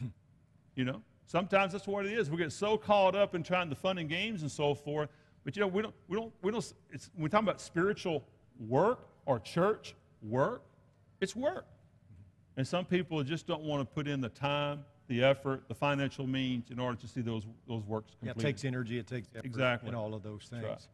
you 0.74 0.84
know, 0.84 1.00
sometimes 1.26 1.70
that's 1.70 1.86
what 1.86 2.06
it 2.06 2.12
is. 2.12 2.28
We 2.28 2.38
get 2.38 2.50
so 2.50 2.76
caught 2.76 3.14
up 3.14 3.36
in 3.36 3.44
trying 3.44 3.68
the 3.68 3.76
fun 3.76 3.98
and 3.98 4.08
games 4.08 4.42
and 4.42 4.50
so 4.50 4.74
forth. 4.74 5.10
But 5.44 5.54
you 5.54 5.60
know, 5.60 5.68
we 5.68 5.82
don't, 5.82 5.94
we 6.08 6.16
don't, 6.16 6.32
we 6.42 6.50
don't. 6.50 6.72
It's, 6.90 7.08
when 7.14 7.22
we 7.22 7.28
talk 7.28 7.42
about 7.42 7.60
spiritual 7.60 8.24
work 8.58 9.06
or 9.26 9.38
church 9.40 9.94
work, 10.22 10.62
it's 11.20 11.34
work. 11.36 11.66
And 12.56 12.66
some 12.66 12.84
people 12.84 13.22
just 13.22 13.46
don't 13.46 13.62
want 13.62 13.80
to 13.88 13.94
put 13.94 14.06
in 14.06 14.20
the 14.20 14.28
time, 14.28 14.84
the 15.08 15.24
effort, 15.24 15.64
the 15.68 15.74
financial 15.74 16.26
means 16.26 16.70
in 16.70 16.78
order 16.78 16.96
to 17.00 17.08
see 17.08 17.20
those 17.22 17.44
those 17.66 17.82
works 17.84 18.12
Yeah, 18.22 18.32
completed. 18.32 18.48
it 18.48 18.52
takes 18.52 18.64
energy, 18.64 18.98
it 18.98 19.06
takes 19.06 19.28
effort, 19.34 19.46
Exactly. 19.46 19.88
and 19.88 19.96
all 19.96 20.14
of 20.14 20.22
those 20.22 20.44
things. 20.50 20.64
right. 20.64 20.86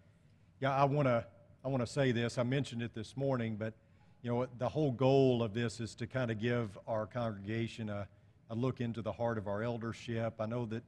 Yeah, 0.61 0.75
I 0.75 0.85
want 0.85 1.07
to 1.09 1.25
I 1.65 1.69
want 1.69 1.81
to 1.85 1.87
say 1.87 2.13
this. 2.13 2.39
I 2.39 2.43
mentioned 2.45 2.83
it 2.83 2.95
this 2.95 3.17
morning, 3.17 3.57
but 3.57 3.75
you 4.23 4.31
know 4.31 4.47
the 4.59 4.69
whole 4.69 4.93
goal 4.93 5.43
of 5.43 5.55
this 5.55 5.81
is 5.81 5.95
to 5.97 6.07
kind 6.07 6.31
of 6.31 6.39
give 6.41 6.77
our 6.87 7.07
congregation 7.07 7.89
a, 7.89 8.07
a 8.51 8.55
look 8.55 8.81
into 8.81 9.03
the 9.03 9.13
heart 9.13 9.39
of 9.39 9.47
our 9.49 9.63
eldership. 9.63 10.35
I 10.41 10.47
know 10.47 10.65
that 10.67 10.83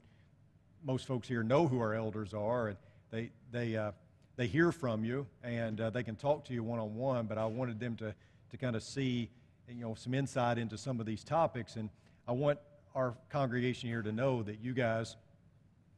most 0.84 1.06
folks 1.06 1.28
here 1.28 1.42
know 1.42 1.66
who 1.66 1.80
our 1.80 1.94
elders 1.94 2.32
are, 2.32 2.68
and 2.68 2.76
they 3.10 3.30
they 3.50 3.76
uh, 3.76 3.92
they 4.36 4.46
hear 4.46 4.72
from 4.72 5.04
you 5.04 5.26
and 5.42 5.80
uh, 5.80 5.90
they 5.90 6.02
can 6.02 6.16
talk 6.16 6.44
to 6.46 6.54
you 6.54 6.62
one 6.62 6.78
on 6.78 6.94
one. 6.94 7.26
But 7.26 7.38
I 7.38 7.46
wanted 7.46 7.80
them 7.80 7.96
to 7.96 8.14
to 8.50 8.56
kind 8.56 8.74
of 8.74 8.82
see 8.82 9.30
you 9.68 9.82
know 9.82 9.94
some 9.94 10.14
insight 10.14 10.58
into 10.58 10.76
some 10.76 11.00
of 11.00 11.06
these 11.06 11.24
topics, 11.24 11.76
and 11.76 11.88
I 12.26 12.32
want 12.32 12.58
our 12.94 13.14
congregation 13.28 13.88
here 13.88 14.02
to 14.02 14.12
know 14.12 14.42
that 14.42 14.60
you 14.60 14.74
guys 14.74 15.16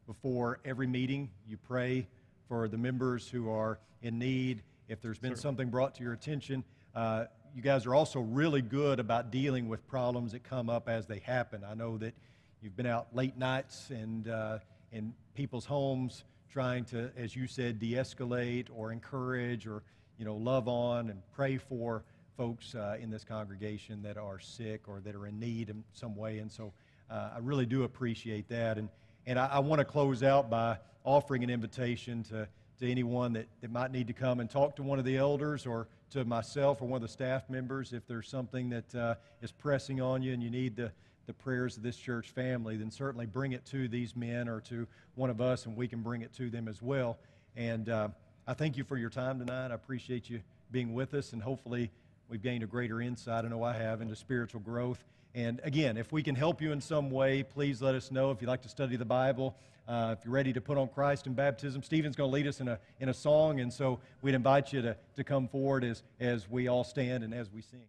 before 0.07 0.61
every 0.65 0.87
meeting, 0.87 1.31
you 1.47 1.57
pray 1.57 2.07
for 2.49 2.69
the 2.69 2.77
members 2.77 3.29
who 3.29 3.51
are 3.51 3.79
in 4.03 4.19
need. 4.19 4.63
If 4.89 5.01
there's 5.01 5.19
been 5.19 5.37
something 5.37 5.71
brought 5.71 5.95
to 5.97 6.03
your 6.03 6.13
attention, 6.13 6.65
uh, 6.95 7.27
you 7.55 7.63
guys 7.63 7.87
are 7.87 7.95
also 7.95 8.21
really 8.21 8.63
good 8.63 9.01
about 9.01 9.31
dealing 9.31 9.69
with 9.69 9.87
problems 9.87 10.33
that 10.33 10.43
come 10.43 10.69
up 10.69 10.89
as 10.89 11.07
they 11.07 11.21
happen. 11.21 11.63
I 11.69 11.75
know 11.75 11.97
that 11.99 12.15
you've 12.61 12.77
been 12.77 12.87
out 12.87 13.15
late 13.15 13.39
nights 13.39 13.91
and 13.91 14.29
uh, 14.29 14.59
in 14.91 15.15
people's 15.35 15.65
homes 15.65 16.25
trying 16.53 16.85
to, 16.85 17.11
as 17.17 17.35
you 17.35 17.47
said, 17.47 17.79
de-escalate 17.79 18.67
or 18.75 18.93
encourage 18.93 19.67
or 19.67 19.83
you 20.19 20.25
know 20.25 20.37
love 20.37 20.69
on 20.69 21.09
and 21.09 21.23
pray 21.35 21.57
for 21.57 22.05
folks 22.37 22.75
uh, 22.75 22.97
in 23.01 23.11
this 23.11 23.25
congregation 23.25 24.03
that 24.03 24.17
are 24.17 24.39
sick 24.39 24.89
or 24.89 25.01
that 25.01 25.15
are 25.15 25.27
in 25.27 25.39
need 25.39 25.71
in 25.71 25.83
some 25.93 26.15
way. 26.15 26.39
And 26.39 26.51
so 26.51 26.73
uh, 27.11 27.31
I 27.35 27.39
really 27.39 27.67
do 27.67 27.85
appreciate 27.85 28.49
that. 28.49 28.79
And, 28.79 28.89
and 29.27 29.39
I, 29.39 29.47
I 29.47 29.59
want 29.61 29.81
to 29.81 29.85
close 29.85 30.23
out 30.23 30.51
by 30.51 30.79
offering 31.05 31.45
an 31.45 31.51
invitation 31.51 32.23
to, 32.25 32.49
to 32.81 32.91
anyone 32.91 33.35
that, 33.35 33.47
that 33.61 33.71
might 33.71 33.93
need 33.93 34.07
to 34.07 34.13
come 34.13 34.41
and 34.41 34.51
talk 34.51 34.77
to 34.77 34.83
one 34.83 34.99
of 34.99 35.05
the 35.05 35.17
elders 35.17 35.67
or 35.67 35.89
to 36.11 36.25
myself 36.25 36.81
or 36.81 36.87
one 36.87 36.97
of 36.97 37.03
the 37.03 37.13
staff 37.13 37.49
members. 37.51 37.93
If 37.93 38.07
there's 38.07 38.29
something 38.29 38.71
that 38.71 38.95
uh, 38.95 39.15
is 39.41 39.53
pressing 39.53 40.01
on 40.01 40.23
you 40.23 40.33
and 40.33 40.43
you 40.43 40.51
need 40.51 40.77
the, 40.77 40.91
the 41.27 41.33
prayers 41.33 41.77
of 41.77 41.83
this 41.83 41.97
church 41.97 42.31
family, 42.31 42.77
then 42.77 42.91
certainly 42.91 43.27
bring 43.27 43.53
it 43.53 43.65
to 43.67 43.89
these 43.89 44.17
men 44.17 44.49
or 44.49 44.61
to 44.61 44.87
one 45.15 45.31
of 45.31 45.41
us 45.41 45.67
and 45.67 45.77
we 45.77 45.89
can 45.89 46.03
bring 46.03 46.23
it 46.23 46.33
to 46.35 46.51
them 46.51 46.69
as 46.69 46.83
well. 46.83 47.19
And 47.57 47.89
uh, 47.89 48.09
I 48.47 48.55
thank 48.55 48.77
you 48.77 48.85
for 48.85 48.97
your 48.97 49.11
time 49.11 49.39
tonight. 49.39 49.71
I 49.71 49.75
appreciate 49.75 50.29
you 50.29 50.41
being 50.71 50.95
with 50.95 51.15
us 51.15 51.33
and 51.33 51.43
hopefully 51.43 51.91
we've 52.29 52.43
gained 52.43 52.63
a 52.63 52.67
greater 52.67 53.01
insight, 53.01 53.45
I 53.45 53.49
know 53.49 53.63
I 53.63 53.75
have, 53.75 54.01
into 54.01 54.17
spiritual 54.17 54.61
growth. 54.61 55.05
And 55.35 55.61
again, 55.65 55.97
if 55.97 56.13
we 56.13 56.23
can 56.23 56.35
help 56.35 56.61
you 56.61 56.73
in 56.73 56.81
some 56.81 57.11
way, 57.11 57.43
please 57.43 57.81
let 57.81 57.95
us 57.95 58.11
know. 58.11 58.31
If 58.31 58.43
you'd 58.43 58.49
like 58.49 58.63
to 58.63 58.69
study 58.69 58.97
the 58.97 59.05
Bible, 59.05 59.57
uh, 59.89 60.15
if 60.19 60.25
you're 60.25 60.35
ready 60.35 60.53
to 60.53 60.61
put 60.61 60.77
on 60.79 60.89
Christ 60.89 61.27
in 61.27 61.35
baptism, 61.35 61.83
Stephen's 61.83 62.17
going 62.17 62.31
to 62.31 62.35
lead 62.35 62.47
us 62.47 62.61
in 62.61 62.69
a, 62.69 62.79
in 63.01 63.09
a 63.09 63.15
song. 63.15 63.61
And 63.61 63.73
so 63.73 63.99
we'd 64.21 64.35
invite 64.35 64.73
you 64.73 64.83
to, 64.83 64.97
to 65.17 65.25
come 65.25 65.49
forward 65.49 65.85
as, 65.85 66.03
as 66.21 66.49
we 66.49 66.69
all 66.69 66.85
stand 66.85 67.25
and 67.25 67.33
as 67.33 67.51
we 67.51 67.63
sing. 67.63 67.87